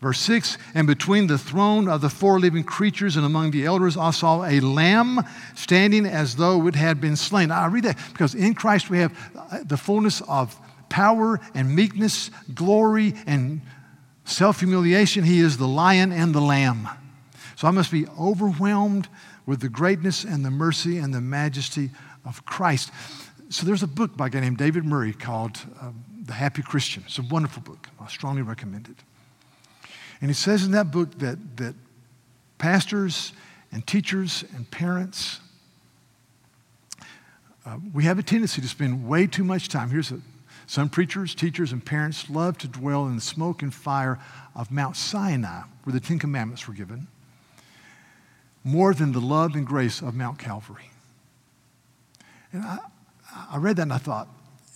Verse 0.00 0.18
6 0.20 0.58
And 0.74 0.86
between 0.86 1.28
the 1.28 1.38
throne 1.38 1.88
of 1.88 2.00
the 2.00 2.10
four 2.10 2.40
living 2.40 2.64
creatures 2.64 3.16
and 3.16 3.24
among 3.24 3.52
the 3.52 3.64
elders, 3.64 3.96
I 3.96 4.10
saw 4.10 4.44
a 4.44 4.58
lamb 4.60 5.20
standing 5.54 6.04
as 6.04 6.34
though 6.34 6.66
it 6.66 6.74
had 6.74 7.00
been 7.00 7.16
slain. 7.16 7.52
I 7.52 7.66
read 7.66 7.84
that 7.84 7.98
because 8.12 8.34
in 8.34 8.54
Christ 8.54 8.90
we 8.90 8.98
have 8.98 9.68
the 9.68 9.76
fullness 9.76 10.20
of 10.22 10.58
power 10.88 11.40
and 11.54 11.74
meekness, 11.74 12.30
glory 12.54 13.14
and 13.26 13.60
self 14.24 14.60
humiliation. 14.60 15.24
He 15.24 15.40
is 15.40 15.56
the 15.56 15.68
lion 15.68 16.12
and 16.12 16.34
the 16.34 16.40
lamb. 16.40 16.88
So 17.56 17.68
I 17.68 17.70
must 17.70 17.90
be 17.90 18.06
overwhelmed 18.18 19.08
with 19.46 19.60
the 19.60 19.68
greatness 19.68 20.24
and 20.24 20.44
the 20.44 20.50
mercy 20.50 20.98
and 20.98 21.14
the 21.14 21.20
majesty 21.20 21.90
of 22.24 22.44
Christ. 22.44 22.90
So 23.50 23.66
there's 23.66 23.82
a 23.82 23.88
book 23.88 24.16
by 24.16 24.26
a 24.26 24.30
guy 24.30 24.40
named 24.40 24.58
David 24.58 24.84
Murray 24.84 25.12
called 25.12 25.58
um, 25.80 26.04
The 26.24 26.32
Happy 26.32 26.62
Christian. 26.62 27.04
It's 27.06 27.18
a 27.18 27.22
wonderful 27.22 27.62
book. 27.62 27.88
I 28.00 28.08
strongly 28.08 28.42
recommend 28.42 28.88
it. 28.88 28.96
And 30.20 30.30
he 30.30 30.34
says 30.34 30.64
in 30.64 30.72
that 30.72 30.90
book 30.90 31.18
that, 31.18 31.56
that 31.58 31.74
pastors 32.58 33.32
and 33.70 33.86
teachers 33.86 34.44
and 34.56 34.68
parents, 34.70 35.40
uh, 37.66 37.78
we 37.92 38.04
have 38.04 38.18
a 38.18 38.22
tendency 38.22 38.60
to 38.60 38.68
spend 38.68 39.06
way 39.06 39.26
too 39.26 39.44
much 39.44 39.68
time. 39.68 39.90
Here's 39.90 40.10
a, 40.10 40.20
some 40.66 40.88
preachers, 40.88 41.34
teachers, 41.34 41.72
and 41.72 41.84
parents 41.84 42.30
love 42.30 42.58
to 42.58 42.68
dwell 42.68 43.06
in 43.06 43.16
the 43.16 43.20
smoke 43.20 43.62
and 43.62 43.72
fire 43.72 44.18
of 44.54 44.70
Mount 44.70 44.96
Sinai, 44.96 45.62
where 45.84 45.92
the 45.92 46.00
Ten 46.00 46.18
Commandments 46.18 46.66
were 46.66 46.74
given 46.74 47.08
more 48.64 48.94
than 48.94 49.12
the 49.12 49.20
love 49.20 49.54
and 49.54 49.66
grace 49.66 50.00
of 50.00 50.14
Mount 50.14 50.38
Calvary. 50.38 50.90
And 52.50 52.62
I, 52.62 52.78
I 53.50 53.58
read 53.58 53.76
that 53.76 53.82
and 53.82 53.92
I 53.92 53.98
thought, 53.98 54.28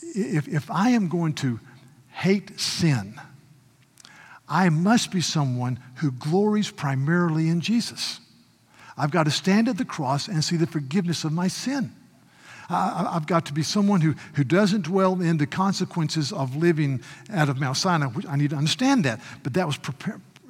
if, 0.02 0.46
if 0.46 0.70
I 0.70 0.90
am 0.90 1.08
going 1.08 1.32
to 1.34 1.58
hate 2.10 2.60
sin, 2.60 3.18
I 4.48 4.68
must 4.68 5.10
be 5.10 5.20
someone 5.20 5.78
who 5.96 6.10
glories 6.10 6.70
primarily 6.70 7.48
in 7.48 7.60
Jesus. 7.60 8.20
I've 8.96 9.10
got 9.10 9.24
to 9.24 9.30
stand 9.30 9.68
at 9.68 9.78
the 9.78 9.84
cross 9.84 10.28
and 10.28 10.44
see 10.44 10.56
the 10.56 10.66
forgiveness 10.66 11.24
of 11.24 11.32
my 11.32 11.48
sin. 11.48 11.94
I, 12.70 13.10
have 13.14 13.26
got 13.26 13.46
to 13.46 13.52
be 13.54 13.62
someone 13.62 14.00
who, 14.02 14.14
who 14.34 14.44
doesn't 14.44 14.82
dwell 14.82 15.20
in 15.20 15.38
the 15.38 15.46
consequences 15.46 16.32
of 16.32 16.54
living 16.56 17.00
out 17.32 17.48
of 17.48 17.58
Mount 17.58 17.76
Sinai. 17.76 18.08
I 18.28 18.36
need 18.36 18.50
to 18.50 18.56
understand 18.56 19.04
that. 19.04 19.20
But 19.42 19.54
that 19.54 19.66
was, 19.66 19.78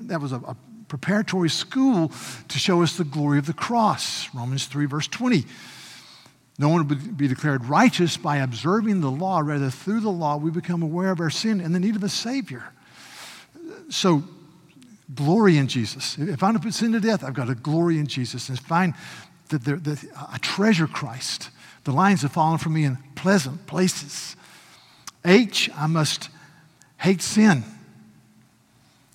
that 0.00 0.20
was 0.20 0.32
a, 0.32 0.36
a 0.36 0.56
preparatory 0.88 1.50
school 1.50 2.10
to 2.48 2.58
show 2.58 2.82
us 2.82 2.96
the 2.96 3.04
glory 3.04 3.38
of 3.38 3.46
the 3.46 3.52
cross. 3.52 4.28
Romans 4.34 4.66
3, 4.66 4.86
verse 4.86 5.06
20. 5.06 5.44
No 6.58 6.70
one 6.70 6.88
would 6.88 7.16
be 7.16 7.28
declared 7.28 7.64
righteous 7.66 8.16
by 8.16 8.38
observing 8.38 9.00
the 9.00 9.10
law. 9.10 9.38
Rather, 9.38 9.70
through 9.70 10.00
the 10.00 10.10
law, 10.10 10.36
we 10.36 10.50
become 10.50 10.82
aware 10.82 11.12
of 11.12 11.20
our 11.20 11.30
sin 11.30 11.60
and 11.60 11.72
the 11.72 11.78
need 11.78 11.94
of 11.94 12.02
a 12.02 12.08
Savior. 12.08 12.64
So, 13.90 14.24
glory 15.14 15.56
in 15.56 15.68
Jesus. 15.68 16.18
If 16.18 16.42
I'm 16.42 16.54
to 16.54 16.60
put 16.60 16.74
sin 16.74 16.92
to 16.92 17.00
death, 17.00 17.22
I've 17.22 17.34
got 17.34 17.46
to 17.46 17.54
glory 17.54 17.98
in 17.98 18.08
Jesus 18.08 18.48
and 18.48 18.58
find 18.58 18.94
that, 19.50 19.64
that 19.64 20.04
I 20.16 20.38
treasure 20.38 20.88
Christ. 20.88 21.50
The 21.88 21.94
lines 21.94 22.20
have 22.20 22.32
fallen 22.32 22.58
from 22.58 22.74
me 22.74 22.84
in 22.84 22.98
pleasant 23.14 23.66
places. 23.66 24.36
H, 25.24 25.70
I 25.74 25.86
must 25.86 26.28
hate 26.98 27.22
sin. 27.22 27.64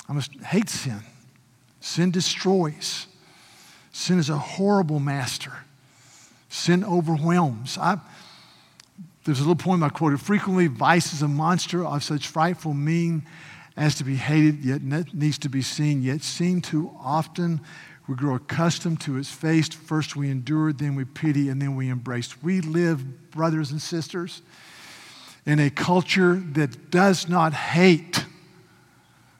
I 0.09 0.13
must 0.13 0.33
hate 0.37 0.69
sin. 0.69 1.01
Sin 1.81 2.09
destroys. 2.09 3.05
Sin 3.91 4.17
is 4.17 4.27
a 4.27 4.39
horrible 4.39 4.99
master. 4.99 5.51
Sin 6.49 6.83
overwhelms. 6.83 7.77
I, 7.77 7.99
there's 9.23 9.37
a 9.37 9.43
little 9.43 9.55
poem 9.55 9.83
I 9.83 9.89
quoted 9.89 10.19
frequently 10.19 10.65
Vice 10.65 11.13
is 11.13 11.21
a 11.21 11.27
monster 11.27 11.85
of 11.85 12.03
such 12.03 12.27
frightful 12.27 12.73
mien 12.73 13.23
as 13.77 13.93
to 13.95 14.03
be 14.03 14.15
hated, 14.15 14.65
yet 14.65 14.81
needs 15.13 15.37
to 15.37 15.49
be 15.49 15.61
seen, 15.61 16.01
yet 16.01 16.23
seen 16.23 16.59
too 16.59 16.89
often. 16.99 17.61
We 18.07 18.15
grow 18.15 18.35
accustomed 18.35 18.99
to 19.01 19.17
its 19.17 19.31
face. 19.31 19.69
First 19.69 20.15
we 20.15 20.29
endure, 20.29 20.73
then 20.73 20.95
we 20.95 21.05
pity, 21.05 21.49
and 21.49 21.61
then 21.61 21.75
we 21.75 21.89
embrace. 21.89 22.41
We 22.43 22.61
live, 22.61 23.31
brothers 23.31 23.71
and 23.71 23.81
sisters, 23.81 24.41
in 25.45 25.59
a 25.59 25.69
culture 25.69 26.35
that 26.53 26.91
does 26.91 27.29
not 27.29 27.53
hate 27.53 28.25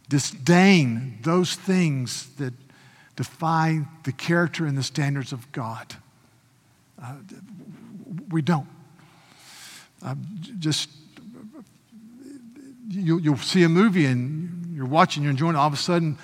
disdain 0.08 1.18
those 1.24 1.56
things 1.56 2.28
that 2.36 2.54
defy 3.16 3.82
the 4.04 4.12
character 4.12 4.66
and 4.66 4.78
the 4.78 4.84
standards 4.84 5.34
of 5.34 5.52
God. 5.52 5.96
Uh, 7.02 7.16
we 8.30 8.42
don't. 8.42 8.68
Uh, 10.02 10.16
just, 10.60 10.90
you, 12.90 13.18
you'll 13.20 13.38
see 13.38 13.64
a 13.64 13.70
movie 13.70 14.06
and 14.06 14.76
you're 14.76 14.86
watching, 14.86 15.24
you're 15.24 15.32
enjoying 15.32 15.56
it, 15.56 15.58
all 15.58 15.68
of 15.68 15.74
a 15.74 15.78
sudden 15.78 16.18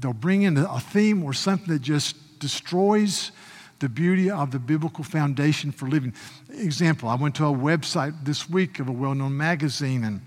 they'll 0.00 0.12
bring 0.12 0.42
in 0.42 0.56
a 0.56 0.80
theme 0.80 1.22
or 1.22 1.32
something 1.32 1.72
that 1.72 1.82
just 1.82 2.38
destroys 2.38 3.32
the 3.80 3.88
beauty 3.88 4.30
of 4.30 4.50
the 4.50 4.58
biblical 4.58 5.04
foundation 5.04 5.70
for 5.70 5.88
living. 5.88 6.12
Example, 6.50 7.08
I 7.08 7.14
went 7.14 7.36
to 7.36 7.46
a 7.46 7.52
website 7.52 8.24
this 8.24 8.48
week 8.48 8.80
of 8.80 8.88
a 8.88 8.92
well 8.92 9.14
known 9.14 9.36
magazine 9.36 10.04
and 10.04 10.20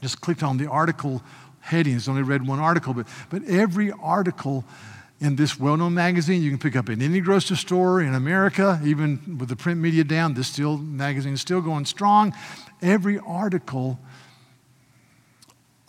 just 0.00 0.20
clicked 0.20 0.42
on 0.42 0.56
the 0.56 0.66
article 0.66 1.22
headings. 1.60 2.08
Only 2.08 2.22
read 2.22 2.46
one 2.46 2.58
article, 2.58 2.94
but, 2.94 3.06
but 3.28 3.44
every 3.44 3.92
article 3.92 4.64
in 5.20 5.36
this 5.36 5.60
well 5.60 5.76
known 5.76 5.92
magazine 5.94 6.42
you 6.42 6.50
can 6.50 6.58
pick 6.58 6.74
up 6.74 6.88
in 6.88 7.02
any 7.02 7.20
grocery 7.20 7.56
store 7.56 8.00
in 8.00 8.14
America, 8.14 8.80
even 8.84 9.38
with 9.38 9.50
the 9.50 9.56
print 9.56 9.78
media 9.78 10.02
down, 10.02 10.34
this 10.34 10.48
still, 10.48 10.78
magazine 10.78 11.34
is 11.34 11.42
still 11.42 11.60
going 11.60 11.84
strong. 11.84 12.34
Every 12.80 13.18
article, 13.18 13.98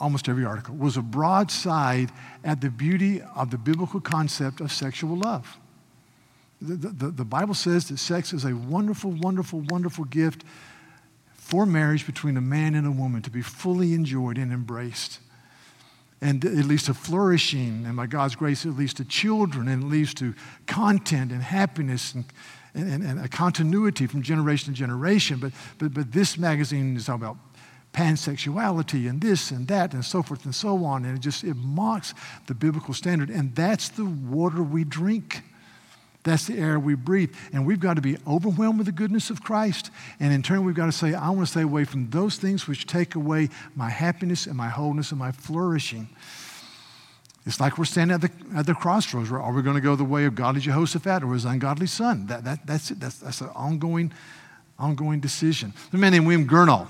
almost 0.01 0.27
every 0.27 0.43
article, 0.43 0.75
was 0.75 0.97
a 0.97 1.01
broadside 1.01 2.11
at 2.43 2.59
the 2.59 2.69
beauty 2.69 3.21
of 3.35 3.51
the 3.51 3.57
biblical 3.57 4.01
concept 4.01 4.59
of 4.59 4.71
sexual 4.71 5.15
love. 5.15 5.57
The, 6.61 6.75
the, 6.75 7.09
the 7.11 7.25
Bible 7.25 7.53
says 7.53 7.87
that 7.89 7.97
sex 7.97 8.33
is 8.33 8.45
a 8.45 8.55
wonderful, 8.55 9.11
wonderful, 9.11 9.61
wonderful 9.69 10.05
gift 10.05 10.43
for 11.33 11.65
marriage 11.65 12.05
between 12.05 12.37
a 12.37 12.41
man 12.41 12.75
and 12.75 12.85
a 12.85 12.91
woman 12.91 13.21
to 13.23 13.31
be 13.31 13.41
fully 13.41 13.93
enjoyed 13.93 14.37
and 14.37 14.51
embraced 14.51 15.19
and 16.21 16.45
it 16.45 16.65
leads 16.65 16.83
to 16.83 16.93
flourishing, 16.93 17.83
and 17.85 17.97
by 17.97 18.05
God's 18.05 18.35
grace, 18.35 18.63
it 18.63 18.71
leads 18.71 18.93
to 18.95 19.05
children, 19.05 19.67
and 19.67 19.83
it 19.83 19.87
leads 19.87 20.13
to 20.15 20.35
content 20.67 21.31
and 21.31 21.41
happiness 21.41 22.13
and, 22.13 22.25
and, 22.75 23.03
and 23.03 23.19
a 23.19 23.27
continuity 23.27 24.05
from 24.05 24.21
generation 24.21 24.71
to 24.71 24.79
generation. 24.79 25.39
But, 25.39 25.51
but, 25.79 25.93
but 25.95 26.11
this 26.11 26.37
magazine 26.37 26.95
is 26.95 27.09
all 27.09 27.15
about 27.15 27.37
pansexuality 27.93 29.09
and 29.09 29.21
this 29.21 29.51
and 29.51 29.67
that 29.67 29.93
and 29.93 30.03
so 30.03 30.23
forth 30.23 30.45
and 30.45 30.55
so 30.55 30.85
on, 30.85 31.05
and 31.05 31.17
it 31.17 31.21
just 31.21 31.43
it 31.43 31.55
mocks 31.55 32.13
the 32.47 32.53
biblical 32.53 32.93
standard, 32.93 33.29
and 33.29 33.55
that's 33.55 33.89
the 33.89 34.05
water 34.05 34.63
we 34.63 34.83
drink. 34.83 35.43
That's 36.23 36.45
the 36.45 36.57
air 36.57 36.79
we 36.79 36.93
breathe. 36.93 37.33
And 37.51 37.65
we've 37.65 37.79
got 37.79 37.95
to 37.95 38.01
be 38.01 38.17
overwhelmed 38.27 38.77
with 38.77 38.85
the 38.85 38.91
goodness 38.91 39.31
of 39.31 39.41
Christ. 39.41 39.89
And 40.19 40.31
in 40.31 40.43
turn, 40.43 40.63
we've 40.63 40.75
got 40.75 40.85
to 40.85 40.91
say, 40.91 41.15
I 41.15 41.29
want 41.29 41.47
to 41.47 41.51
stay 41.51 41.61
away 41.61 41.83
from 41.83 42.11
those 42.11 42.37
things 42.37 42.67
which 42.67 42.85
take 42.85 43.15
away 43.15 43.49
my 43.75 43.89
happiness 43.89 44.45
and 44.45 44.55
my 44.55 44.69
wholeness 44.69 45.09
and 45.09 45.17
my 45.17 45.31
flourishing. 45.31 46.07
It's 47.47 47.59
like 47.59 47.79
we're 47.79 47.85
standing 47.85 48.13
at 48.13 48.21
the, 48.21 48.29
at 48.55 48.67
the 48.67 48.75
crossroads. 48.75 49.31
Are 49.31 49.51
we 49.51 49.63
going 49.63 49.77
to 49.77 49.81
go 49.81 49.95
the 49.95 50.03
way 50.03 50.25
of 50.25 50.35
godly 50.35 50.61
Jehoshaphat 50.61 51.23
or 51.23 51.33
his 51.33 51.45
ungodly 51.45 51.87
son? 51.87 52.27
That, 52.27 52.43
that, 52.43 52.67
that's 52.67 52.91
it. 52.91 52.99
That's, 52.99 53.17
that's 53.17 53.41
an 53.41 53.49
ongoing, 53.55 54.13
ongoing 54.77 55.21
decision. 55.21 55.73
The 55.89 55.97
man 55.97 56.11
named 56.11 56.27
William 56.27 56.47
Gurnall 56.47 56.87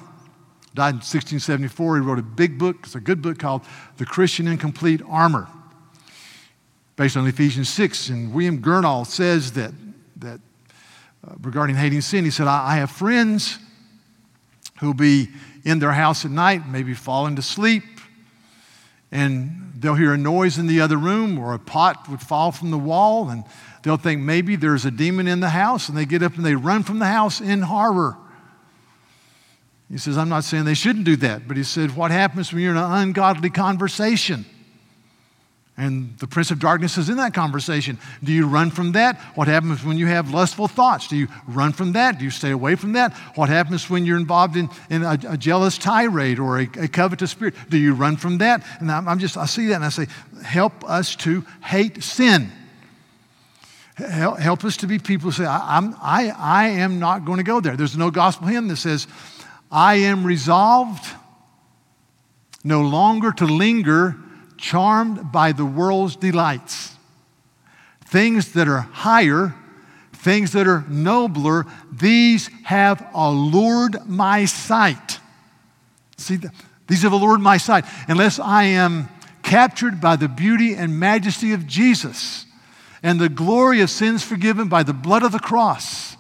died 0.74 0.90
in 0.90 0.96
1674. 0.98 1.96
He 1.96 2.02
wrote 2.02 2.20
a 2.20 2.24
big 2.24 2.58
book. 2.58 2.78
It's 2.84 2.96
a 2.96 3.00
good 3.00 3.22
book 3.22 3.40
called 3.40 3.64
The 3.98 4.06
Christian 4.06 4.48
in 4.48 4.58
Complete 4.58 5.02
Armor 5.08 5.48
based 6.96 7.18
on 7.18 7.28
Ephesians 7.28 7.70
6. 7.70 8.10
And 8.10 8.34
William 8.34 8.62
Gurnall 8.62 9.06
says 9.06 9.54
that, 9.54 9.72
that 10.18 10.40
uh, 11.28 11.34
regarding 11.42 11.76
hating 11.76 12.02
sin, 12.02 12.26
he 12.26 12.32
said, 12.32 12.48
I, 12.48 12.74
I 12.74 12.76
have 12.78 12.92
friends 12.92 13.58
who'll 14.80 14.94
be 14.94 15.30
in 15.64 15.80
their 15.80 15.92
house 15.92 16.26
at 16.26 16.32
night, 16.32 16.68
maybe 16.68 16.94
falling 16.94 17.36
to 17.36 17.42
sleep, 17.42 17.84
and 19.12 19.74
they'll 19.76 19.96
hear 19.96 20.14
a 20.14 20.18
noise 20.18 20.58
in 20.58 20.68
the 20.68 20.82
other 20.82 20.98
room 20.98 21.38
or 21.38 21.54
a 21.54 21.60
pot 21.60 22.08
would 22.10 22.22
fall 22.22 22.52
from 22.52 22.72
the 22.72 22.78
wall, 22.78 23.30
and 23.30 23.44
they'll 23.84 23.98
think 23.98 24.22
maybe 24.22 24.56
there's 24.56 24.86
a 24.86 24.92
demon 24.92 25.28
in 25.28 25.40
the 25.40 25.50
house, 25.50 25.90
and 25.90 25.98
they 25.98 26.06
get 26.06 26.24
up 26.24 26.36
and 26.36 26.46
they 26.46 26.56
run 26.56 26.84
from 26.84 27.00
the 27.00 27.06
house 27.06 27.42
in 27.42 27.62
horror. 27.62 28.18
He 29.92 29.98
says, 29.98 30.18
I'm 30.18 30.30
not 30.30 30.46
saying 30.46 30.64
they 30.64 30.74
shouldn't 30.74 31.04
do 31.04 31.18
that, 31.18 31.48
but 31.48 31.58
he 31.58 31.64
said, 31.64 31.96
What 31.96 32.12
happens 32.12 32.54
when 32.54 32.62
you're 32.62 32.72
in 32.72 32.78
an 32.78 32.92
ungodly 32.92 33.50
conversation? 33.50 34.46
And 35.78 36.18
the 36.20 36.28
prince 36.28 36.52
of 36.52 36.60
darkness 36.60 36.98
is 36.98 37.10
in 37.10 37.18
that 37.18 37.34
conversation. 37.34 37.98
Do 38.24 38.32
you 38.32 38.46
run 38.46 38.72
from 38.72 38.92
that? 38.92 39.20
What 39.36 39.48
happens 39.48 39.84
when 39.84 39.98
you 39.98 40.06
have 40.06 40.32
lustful 40.32 40.68
thoughts? 40.68 41.08
Do 41.08 41.16
you 41.16 41.28
run 41.48 41.74
from 41.74 41.94
that? 41.94 42.20
Do 42.20 42.26
you 42.26 42.30
stay 42.30 42.52
away 42.52 42.76
from 42.76 42.94
that? 42.94 43.14
What 43.36 43.50
happens 43.50 43.90
when 43.90 44.06
you're 44.06 44.20
involved 44.20 44.56
in, 44.56 44.70
in 44.90 45.04
a, 45.04 45.18
a 45.28 45.38
jealous 45.38 45.78
tirade 45.78 46.40
or 46.40 46.60
a, 46.60 46.70
a, 46.78 46.88
covetous 46.88 47.32
spirit? 47.32 47.56
Do 47.70 47.78
you 47.78 47.94
run 47.94 48.18
from 48.18 48.38
that? 48.40 48.64
And 48.80 48.92
I'm, 48.92 49.08
I'm 49.08 49.18
just, 49.18 49.38
I 49.38 49.46
see 49.46 49.68
that 49.68 49.76
and 49.76 49.86
I 49.86 49.90
say, 49.90 50.08
help 50.44 50.88
us 50.88 51.16
to 51.18 51.44
hate 51.64 52.04
sin. 52.04 52.52
Help, 53.96 54.40
help 54.40 54.64
us 54.66 54.78
to 54.78 54.88
be 54.88 55.00
people 55.00 55.32
who 55.32 55.32
say, 55.32 55.46
I, 55.46 55.78
I'm, 55.78 55.96
I, 56.02 56.32
I 56.38 56.68
am 56.68 57.00
not 57.00 57.26
going 57.26 57.38
to 57.38 57.44
go 57.44 57.60
there. 57.60 57.76
There's 57.76 57.98
no 57.98 58.12
gospel 58.12 58.48
hymn 58.48 58.68
that 58.68 58.78
says, 58.78 59.08
I 59.72 59.96
am 59.96 60.26
resolved 60.26 61.06
no 62.64 62.82
longer 62.82 63.32
to 63.32 63.46
linger 63.46 64.18
charmed 64.58 65.32
by 65.32 65.52
the 65.52 65.66
world's 65.66 66.16
delights. 66.16 66.96
Things 68.06 68.52
that 68.54 68.68
are 68.68 68.82
higher, 68.82 69.56
things 70.14 70.52
that 70.52 70.68
are 70.68 70.86
nobler, 70.88 71.66
these 71.92 72.50
have 72.64 73.08
allured 73.14 74.06
my 74.06 74.46
sight. 74.46 75.20
See, 76.18 76.40
these 76.88 77.02
have 77.04 77.14
allured 77.14 77.40
my 77.40 77.58
sight. 77.58 77.86
Unless 78.08 78.40
I 78.40 78.66
am 78.66 79.08
captured 79.42 80.00
by 80.00 80.18
the 80.18 80.28
beauty 80.28 80.76
and 80.76 81.00
majesty 81.00 81.54
of 81.54 81.66
Jesus 81.66 82.46
and 83.02 83.20
the 83.20 83.30
glory 83.30 83.82
of 83.82 83.90
sins 83.90 84.24
forgiven 84.24 84.68
by 84.68 84.84
the 84.84 84.94
blood 84.94 85.24
of 85.24 85.32
the 85.32 85.40
cross, 85.40 86.16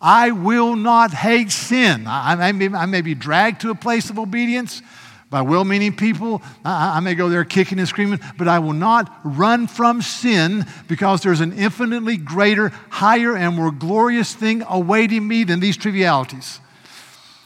I 0.00 0.30
will 0.30 0.76
not 0.76 1.12
hate 1.12 1.50
sin. 1.50 2.06
I, 2.06 2.48
I, 2.48 2.52
may, 2.52 2.68
I 2.68 2.86
may 2.86 3.02
be 3.02 3.14
dragged 3.14 3.60
to 3.62 3.70
a 3.70 3.74
place 3.74 4.08
of 4.08 4.18
obedience 4.18 4.80
by 5.28 5.42
well 5.42 5.64
meaning 5.64 5.94
people. 5.94 6.42
I, 6.64 6.96
I, 6.96 7.00
may 7.00 7.14
go 7.14 7.28
there 7.28 7.44
kicking 7.44 7.78
and 7.78 7.86
screaming, 7.86 8.18
but 8.36 8.48
I 8.48 8.58
will 8.58 8.72
not 8.72 9.14
run 9.22 9.66
from 9.66 10.02
sin 10.02 10.66
because 10.88 11.20
there's 11.22 11.40
an 11.40 11.52
infinitely 11.52 12.16
greater, 12.16 12.70
higher, 12.88 13.36
and 13.36 13.54
more 13.54 13.70
glorious 13.70 14.34
thing 14.34 14.64
awaiting 14.68 15.26
me 15.26 15.44
than 15.44 15.60
these 15.60 15.76
trivialities. 15.76 16.60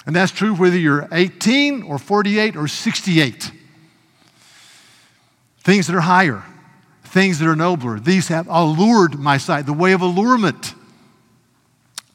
And 0.06 0.14
that's 0.14 0.32
true 0.32 0.54
whether 0.54 0.78
you're 0.78 1.08
18 1.12 1.82
or 1.82 1.98
48 1.98 2.56
or 2.56 2.68
68. 2.68 3.50
Things 5.60 5.86
that 5.86 5.96
are 5.96 6.00
higher, 6.00 6.42
things 7.04 7.38
that 7.38 7.48
are 7.48 7.56
nobler, 7.56 7.98
these 7.98 8.28
have 8.28 8.46
allured 8.48 9.18
my 9.18 9.38
sight, 9.38 9.66
the 9.66 9.72
way 9.72 9.92
of 9.92 10.02
allurement. 10.02 10.74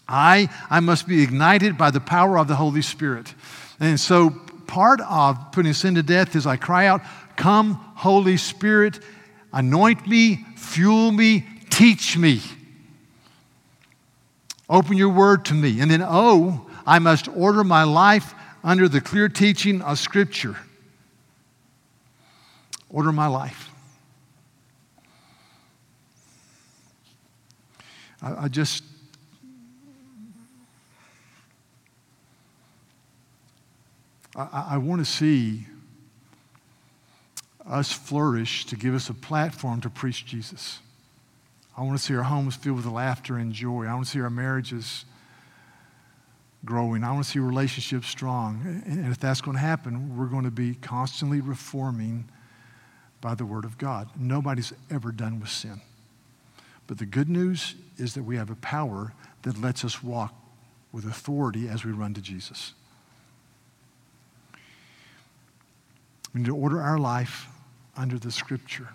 I, 0.09 0.49
I 0.69 0.79
must 0.79 1.07
be 1.07 1.21
ignited 1.21 1.77
by 1.77 1.91
the 1.91 1.99
power 1.99 2.37
of 2.37 2.47
the 2.47 2.55
Holy 2.55 2.81
Spirit. 2.81 3.33
And 3.79 3.99
so 3.99 4.31
part 4.67 4.99
of 5.01 5.51
putting 5.51 5.73
sin 5.73 5.95
to 5.95 6.03
death 6.03 6.35
is 6.35 6.47
I 6.47 6.57
cry 6.57 6.87
out, 6.87 7.01
Come, 7.37 7.75
Holy 7.95 8.35
Spirit, 8.35 8.99
anoint 9.53 10.07
me, 10.07 10.45
fuel 10.57 11.11
me, 11.11 11.47
teach 11.69 12.17
me. 12.17 12.41
Open 14.69 14.97
your 14.97 15.09
word 15.09 15.45
to 15.45 15.53
me. 15.53 15.79
And 15.79 15.89
then, 15.89 16.03
oh, 16.05 16.69
I 16.85 16.99
must 16.99 17.27
order 17.29 17.63
my 17.63 17.83
life 17.83 18.33
under 18.63 18.89
the 18.89 18.99
clear 18.99 19.29
teaching 19.29 19.81
of 19.81 19.99
Scripture. 19.99 20.57
Order 22.89 23.11
my 23.11 23.27
life. 23.27 23.69
I, 28.21 28.45
I 28.45 28.47
just 28.47 28.83
I, 34.39 34.67
I 34.71 34.77
want 34.77 35.05
to 35.05 35.11
see 35.11 35.65
us 37.67 37.91
flourish 37.91 38.65
to 38.67 38.75
give 38.75 38.95
us 38.95 39.09
a 39.09 39.13
platform 39.13 39.81
to 39.81 39.89
preach 39.89 40.25
Jesus. 40.25 40.79
I 41.77 41.83
want 41.83 41.97
to 41.97 42.03
see 42.03 42.15
our 42.15 42.23
homes 42.23 42.55
filled 42.55 42.77
with 42.77 42.85
laughter 42.85 43.37
and 43.37 43.53
joy. 43.53 43.85
I 43.85 43.93
want 43.93 44.05
to 44.05 44.11
see 44.11 44.21
our 44.21 44.29
marriages 44.29 45.05
growing. 46.65 47.03
I 47.03 47.11
want 47.11 47.25
to 47.25 47.29
see 47.29 47.39
relationships 47.39 48.07
strong. 48.07 48.83
And 48.85 49.11
if 49.11 49.19
that's 49.19 49.41
going 49.41 49.55
to 49.55 49.61
happen, 49.61 50.17
we're 50.17 50.25
going 50.25 50.43
to 50.45 50.51
be 50.51 50.75
constantly 50.75 51.41
reforming 51.41 52.29
by 53.21 53.35
the 53.35 53.45
Word 53.45 53.65
of 53.65 53.77
God. 53.77 54.09
Nobody's 54.17 54.73
ever 54.89 55.11
done 55.11 55.39
with 55.39 55.49
sin. 55.49 55.81
But 56.87 56.97
the 56.97 57.05
good 57.05 57.29
news 57.29 57.75
is 57.97 58.13
that 58.15 58.23
we 58.23 58.37
have 58.37 58.49
a 58.49 58.55
power 58.55 59.13
that 59.43 59.61
lets 59.61 59.85
us 59.85 60.01
walk 60.01 60.33
with 60.91 61.05
authority 61.05 61.67
as 61.67 61.85
we 61.85 61.91
run 61.91 62.13
to 62.15 62.21
Jesus. 62.21 62.73
We 66.33 66.41
need 66.41 66.47
to 66.47 66.55
order 66.55 66.81
our 66.81 66.97
life 66.97 67.47
under 67.97 68.19
the 68.19 68.31
scripture. 68.31 68.89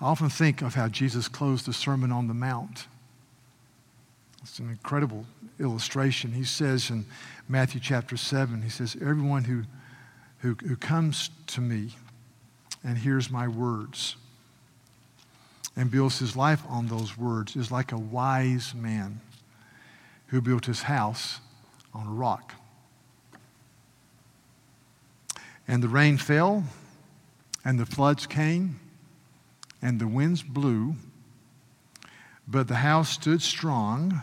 I 0.00 0.06
often 0.06 0.30
think 0.30 0.62
of 0.62 0.74
how 0.74 0.88
Jesus 0.88 1.28
closed 1.28 1.66
the 1.66 1.72
Sermon 1.72 2.10
on 2.10 2.26
the 2.26 2.34
Mount. 2.34 2.86
It's 4.42 4.58
an 4.58 4.70
incredible 4.70 5.26
illustration. 5.58 6.32
He 6.32 6.44
says 6.44 6.88
in 6.88 7.04
Matthew 7.48 7.80
chapter 7.80 8.16
7, 8.16 8.62
he 8.62 8.70
says, 8.70 8.96
Everyone 9.00 9.44
who, 9.44 9.64
who, 10.38 10.54
who 10.66 10.76
comes 10.76 11.30
to 11.48 11.60
me 11.60 11.90
and 12.82 12.96
hears 12.96 13.30
my 13.30 13.46
words 13.46 14.16
and 15.76 15.90
builds 15.90 16.18
his 16.18 16.34
life 16.34 16.62
on 16.68 16.86
those 16.86 17.18
words 17.18 17.56
is 17.56 17.70
like 17.70 17.92
a 17.92 17.98
wise 17.98 18.74
man 18.74 19.20
who 20.28 20.40
built 20.40 20.66
his 20.66 20.82
house 20.82 21.40
on 21.92 22.06
a 22.06 22.10
rock. 22.10 22.54
And 25.70 25.84
the 25.84 25.88
rain 25.88 26.16
fell, 26.16 26.64
and 27.64 27.78
the 27.78 27.86
floods 27.86 28.26
came, 28.26 28.80
and 29.80 30.00
the 30.00 30.08
winds 30.08 30.42
blew, 30.42 30.96
but 32.48 32.66
the 32.66 32.74
house 32.74 33.10
stood 33.10 33.40
strong 33.40 34.20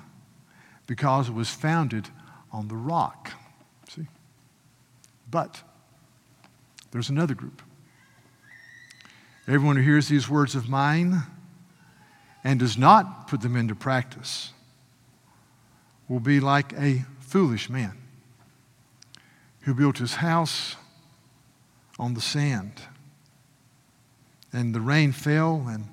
because 0.88 1.30
it 1.30 1.34
was 1.34 1.50
founded 1.50 2.10
on 2.52 2.68
the 2.68 2.76
rock. 2.76 3.32
See? 3.88 4.08
But 5.32 5.64
there's 6.92 7.08
another 7.08 7.34
group. 7.34 7.62
Everyone 9.48 9.78
who 9.78 9.84
hears 9.84 10.10
these 10.10 10.28
words 10.28 10.54
of 10.54 10.68
mine 10.68 11.22
and 12.44 12.60
does 12.60 12.78
not 12.78 13.30
put 13.30 13.40
them 13.40 13.56
into 13.56 13.74
practice 13.74 14.52
will 16.10 16.20
be 16.20 16.42
like 16.42 16.74
a 16.74 17.06
foolish 17.22 17.70
man 17.70 17.98
who 19.62 19.74
built 19.74 20.00
his 20.00 20.16
house 20.16 20.76
on 22.00 22.14
the 22.14 22.22
sand. 22.22 22.74
And 24.54 24.74
the 24.74 24.82
rain 24.82 25.12
fell, 25.12 25.66
and 25.68 25.86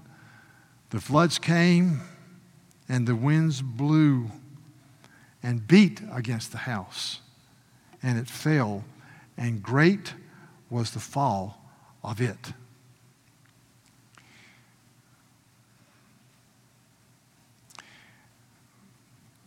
the 0.90 1.00
floods 1.00 1.38
came, 1.38 2.00
and 2.88 3.06
the 3.06 3.16
winds 3.16 3.62
blew 3.62 4.30
and 5.42 5.66
beat 5.66 6.00
against 6.12 6.52
the 6.52 6.58
house, 6.58 7.20
and 8.02 8.18
it 8.18 8.28
fell, 8.28 8.84
and 9.36 9.62
great 9.62 10.14
was 10.70 10.92
the 10.92 11.00
fall 11.00 11.60
of 12.02 12.20
it. 12.20 12.52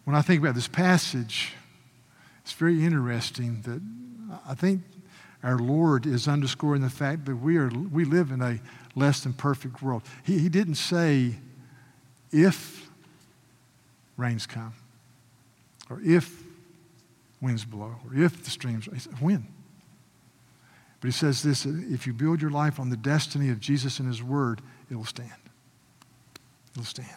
When 0.03 0.15
I 0.15 0.21
think 0.21 0.41
about 0.41 0.55
this 0.55 0.67
passage, 0.67 1.53
it's 2.41 2.53
very 2.53 2.85
interesting 2.85 3.61
that 3.63 3.81
I 4.47 4.53
think 4.53 4.81
our 5.43 5.57
Lord 5.57 6.05
is 6.05 6.27
underscoring 6.27 6.81
the 6.81 6.89
fact 6.89 7.25
that 7.25 7.35
we, 7.35 7.57
are, 7.57 7.69
we 7.69 8.05
live 8.05 8.31
in 8.31 8.41
a 8.41 8.59
less 8.95 9.21
than 9.21 9.33
perfect 9.33 9.81
world. 9.81 10.01
He, 10.23 10.39
he 10.39 10.49
didn't 10.49 10.75
say 10.75 11.35
if 12.31 12.89
rains 14.17 14.47
come, 14.47 14.73
or 15.89 16.01
if 16.03 16.43
winds 17.39 17.65
blow, 17.65 17.95
or 18.05 18.15
if 18.15 18.43
the 18.43 18.49
streams, 18.49 18.85
he 18.91 18.99
said, 18.99 19.21
when. 19.21 19.47
But 20.99 21.09
he 21.09 21.11
says 21.11 21.43
this 21.43 21.65
if 21.65 22.07
you 22.07 22.13
build 22.13 22.41
your 22.41 22.51
life 22.51 22.79
on 22.79 22.89
the 22.89 22.97
destiny 22.97 23.49
of 23.49 23.59
Jesus 23.59 23.99
and 23.99 24.07
his 24.07 24.23
word, 24.23 24.61
it 24.89 24.95
will 24.95 25.05
stand. 25.05 25.31
It'll 26.71 26.83
stand. 26.83 27.07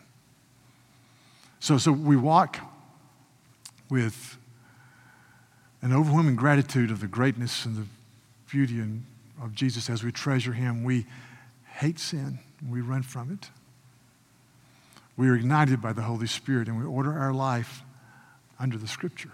So, 1.61 1.79
so 1.79 1.93
we 1.93 2.17
walk 2.17 2.59
with 3.89 4.37
an 5.83 5.93
overwhelming 5.93 6.37
gratitude 6.37 6.91
of 6.91 7.01
the 7.01 7.07
greatness 7.07 7.65
and 7.65 7.77
the 7.77 7.87
beauty 8.51 8.83
of 9.43 9.55
Jesus 9.55 9.89
as 9.89 10.03
we 10.03 10.13
treasure 10.13 10.53
him. 10.53 10.85
We 10.85 11.07
hate 11.65 11.99
sin, 11.99 12.39
we 12.69 12.81
run 12.81 13.03
from 13.03 13.33
it. 13.33 13.51
We 15.17 15.29
are 15.29 15.35
ignited 15.35 15.81
by 15.83 15.93
the 15.93 16.03
Holy 16.03 16.27
Spirit 16.27 16.69
and 16.69 16.79
we 16.79 16.85
order 16.85 17.13
our 17.13 17.33
life 17.33 17.83
under 18.59 18.79
the 18.79 18.89
scripture. 18.89 19.31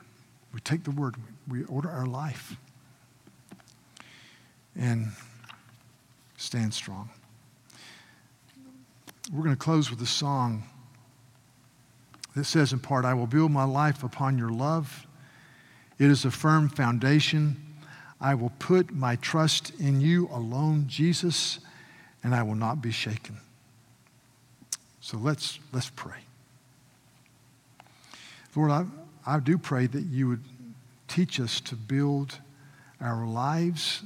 We 0.52 0.60
take 0.60 0.84
the 0.84 0.90
word, 0.90 1.16
we 1.48 1.64
order 1.64 1.90
our 1.90 2.06
life 2.06 2.56
and 4.74 5.12
stand 6.36 6.74
strong. 6.74 7.10
We're 9.32 9.42
going 9.42 9.56
to 9.56 9.60
close 9.60 9.90
with 9.90 10.00
a 10.02 10.06
song 10.06 10.64
that 12.34 12.44
says 12.44 12.72
in 12.72 12.78
part, 12.78 13.04
I 13.04 13.14
will 13.14 13.26
build 13.26 13.50
my 13.50 13.64
life 13.64 14.04
upon 14.04 14.38
your 14.38 14.50
love 14.50 15.06
It 15.98 16.10
is 16.10 16.24
a 16.26 16.30
firm 16.30 16.68
foundation. 16.68 17.65
I 18.20 18.34
will 18.34 18.52
put 18.58 18.92
my 18.92 19.16
trust 19.16 19.72
in 19.78 20.00
you 20.00 20.28
alone, 20.32 20.86
Jesus, 20.88 21.60
and 22.22 22.34
I 22.34 22.42
will 22.42 22.54
not 22.54 22.80
be 22.80 22.90
shaken. 22.90 23.38
So 25.00 25.18
let's, 25.18 25.58
let's 25.72 25.90
pray. 25.90 26.18
Lord, 28.54 28.70
I, 28.70 28.86
I 29.26 29.38
do 29.38 29.58
pray 29.58 29.86
that 29.86 30.04
you 30.04 30.28
would 30.28 30.44
teach 31.08 31.38
us 31.38 31.60
to 31.60 31.76
build 31.76 32.38
our 33.00 33.26
lives 33.26 34.02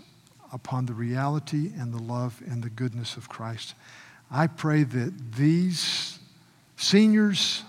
upon 0.53 0.87
the 0.87 0.93
reality 0.93 1.71
and 1.79 1.95
the 1.95 2.03
love 2.03 2.43
and 2.47 2.63
the 2.63 2.71
goodness 2.71 3.17
of 3.17 3.29
Christ. 3.29 3.75
I 4.31 4.49
pray 4.49 4.83
that 4.83 5.33
these 5.37 6.19
seniors 6.77 7.63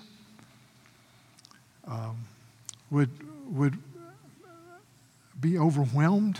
um, 1.87 2.25
would, 2.89 3.09
would 3.55 3.77
be 5.41 5.57
overwhelmed 5.57 6.39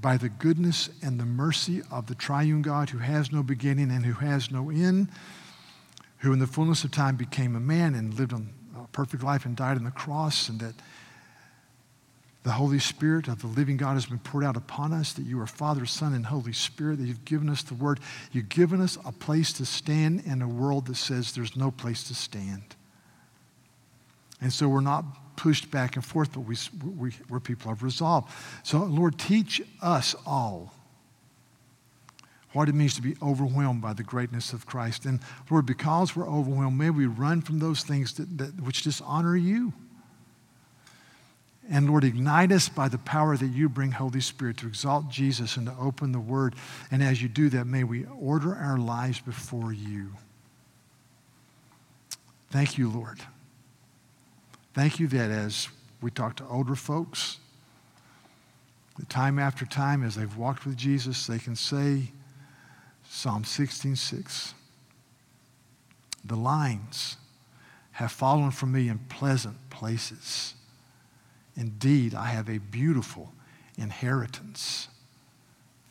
by 0.00 0.16
the 0.16 0.28
goodness 0.28 0.88
and 1.02 1.20
the 1.20 1.26
mercy 1.26 1.82
of 1.90 2.06
the 2.06 2.14
triune 2.14 2.62
God 2.62 2.90
who 2.90 2.98
has 2.98 3.30
no 3.30 3.42
beginning 3.42 3.90
and 3.90 4.06
who 4.06 4.14
has 4.14 4.50
no 4.50 4.70
end, 4.70 5.08
who 6.18 6.32
in 6.32 6.38
the 6.38 6.46
fullness 6.46 6.84
of 6.84 6.90
time 6.90 7.16
became 7.16 7.54
a 7.54 7.60
man 7.60 7.94
and 7.94 8.14
lived 8.14 8.32
a 8.32 8.40
perfect 8.92 9.22
life 9.22 9.44
and 9.44 9.56
died 9.56 9.76
on 9.76 9.84
the 9.84 9.90
cross, 9.90 10.48
and 10.48 10.60
that 10.60 10.74
the 12.42 12.52
Holy 12.52 12.78
Spirit 12.78 13.28
of 13.28 13.42
the 13.42 13.46
living 13.46 13.76
God 13.76 13.94
has 13.94 14.06
been 14.06 14.18
poured 14.18 14.44
out 14.44 14.56
upon 14.56 14.94
us, 14.94 15.12
that 15.12 15.26
you 15.26 15.38
are 15.40 15.46
Father, 15.46 15.84
Son, 15.84 16.14
and 16.14 16.24
Holy 16.24 16.54
Spirit, 16.54 16.98
that 16.98 17.06
you've 17.06 17.24
given 17.26 17.50
us 17.50 17.62
the 17.62 17.74
Word. 17.74 18.00
You've 18.32 18.48
given 18.48 18.80
us 18.80 18.96
a 19.04 19.12
place 19.12 19.52
to 19.54 19.66
stand 19.66 20.22
in 20.24 20.40
a 20.40 20.48
world 20.48 20.86
that 20.86 20.96
says 20.96 21.32
there's 21.32 21.56
no 21.56 21.70
place 21.70 22.04
to 22.04 22.14
stand. 22.14 22.62
And 24.40 24.50
so 24.50 24.68
we're 24.70 24.80
not 24.80 25.04
pushed 25.36 25.70
back 25.70 25.96
and 25.96 26.04
forth, 26.04 26.32
but 26.32 26.40
we, 26.40 26.56
we, 26.96 27.12
we're 27.28 27.40
people 27.40 27.72
of 27.72 27.82
resolve. 27.82 28.30
So, 28.62 28.78
Lord, 28.84 29.18
teach 29.18 29.62
us 29.80 30.14
all 30.26 30.74
what 32.52 32.68
it 32.68 32.74
means 32.74 32.94
to 32.96 33.02
be 33.02 33.16
overwhelmed 33.22 33.80
by 33.80 33.92
the 33.92 34.02
greatness 34.02 34.52
of 34.52 34.66
Christ. 34.66 35.04
And 35.04 35.20
Lord, 35.50 35.66
because 35.66 36.16
we're 36.16 36.28
overwhelmed, 36.28 36.78
may 36.78 36.90
we 36.90 37.06
run 37.06 37.42
from 37.42 37.58
those 37.58 37.82
things 37.82 38.14
that, 38.14 38.38
that, 38.38 38.60
which 38.60 38.82
dishonor 38.82 39.36
you. 39.36 39.72
And 41.70 41.88
Lord, 41.88 42.02
ignite 42.02 42.50
us 42.50 42.68
by 42.68 42.88
the 42.88 42.98
power 42.98 43.36
that 43.36 43.46
you 43.46 43.68
bring, 43.68 43.92
Holy 43.92 44.20
Spirit, 44.20 44.56
to 44.58 44.66
exalt 44.66 45.08
Jesus 45.08 45.56
and 45.56 45.66
to 45.66 45.76
open 45.80 46.10
the 46.10 46.18
Word. 46.18 46.56
And 46.90 47.00
as 47.02 47.22
you 47.22 47.28
do 47.28 47.48
that, 47.50 47.66
may 47.66 47.84
we 47.84 48.06
order 48.18 48.56
our 48.56 48.76
lives 48.76 49.20
before 49.20 49.72
you. 49.72 50.10
Thank 52.50 52.76
you, 52.76 52.90
Lord. 52.90 53.20
Thank 54.72 55.00
you 55.00 55.08
that 55.08 55.30
as 55.30 55.68
we 56.00 56.10
talk 56.10 56.36
to 56.36 56.46
older 56.46 56.74
folks, 56.76 57.38
that 58.98 59.08
time 59.08 59.38
after 59.38 59.66
time, 59.66 60.04
as 60.04 60.14
they've 60.14 60.36
walked 60.36 60.64
with 60.64 60.76
Jesus, 60.76 61.26
they 61.26 61.38
can 61.38 61.56
say 61.56 62.12
Psalm 63.08 63.44
16:6. 63.44 64.54
The 66.24 66.36
lines 66.36 67.16
have 67.92 68.12
fallen 68.12 68.50
from 68.50 68.72
me 68.72 68.88
in 68.88 68.98
pleasant 68.98 69.70
places. 69.70 70.54
Indeed, 71.56 72.14
I 72.14 72.26
have 72.26 72.48
a 72.48 72.58
beautiful 72.58 73.34
inheritance. 73.76 74.88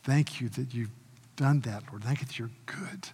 Thank 0.02 0.40
you 0.40 0.48
that 0.50 0.72
you've 0.72 0.90
done 1.36 1.60
that, 1.60 1.84
Lord. 1.90 2.04
Thank 2.04 2.20
you 2.20 2.26
that 2.26 2.38
you're 2.38 2.50
good. 2.66 3.10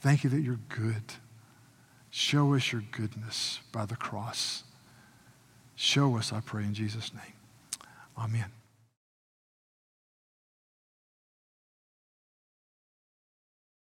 Thank 0.00 0.24
you 0.24 0.30
that 0.30 0.40
you're 0.40 0.60
good. 0.68 1.14
Show 2.16 2.54
us 2.54 2.70
your 2.70 2.84
goodness 2.92 3.58
by 3.72 3.86
the 3.86 3.96
cross. 3.96 4.62
Show 5.74 6.16
us, 6.16 6.32
I 6.32 6.38
pray, 6.38 6.62
in 6.62 6.72
Jesus' 6.72 7.12
name. 7.12 7.32
Amen. 8.16 8.52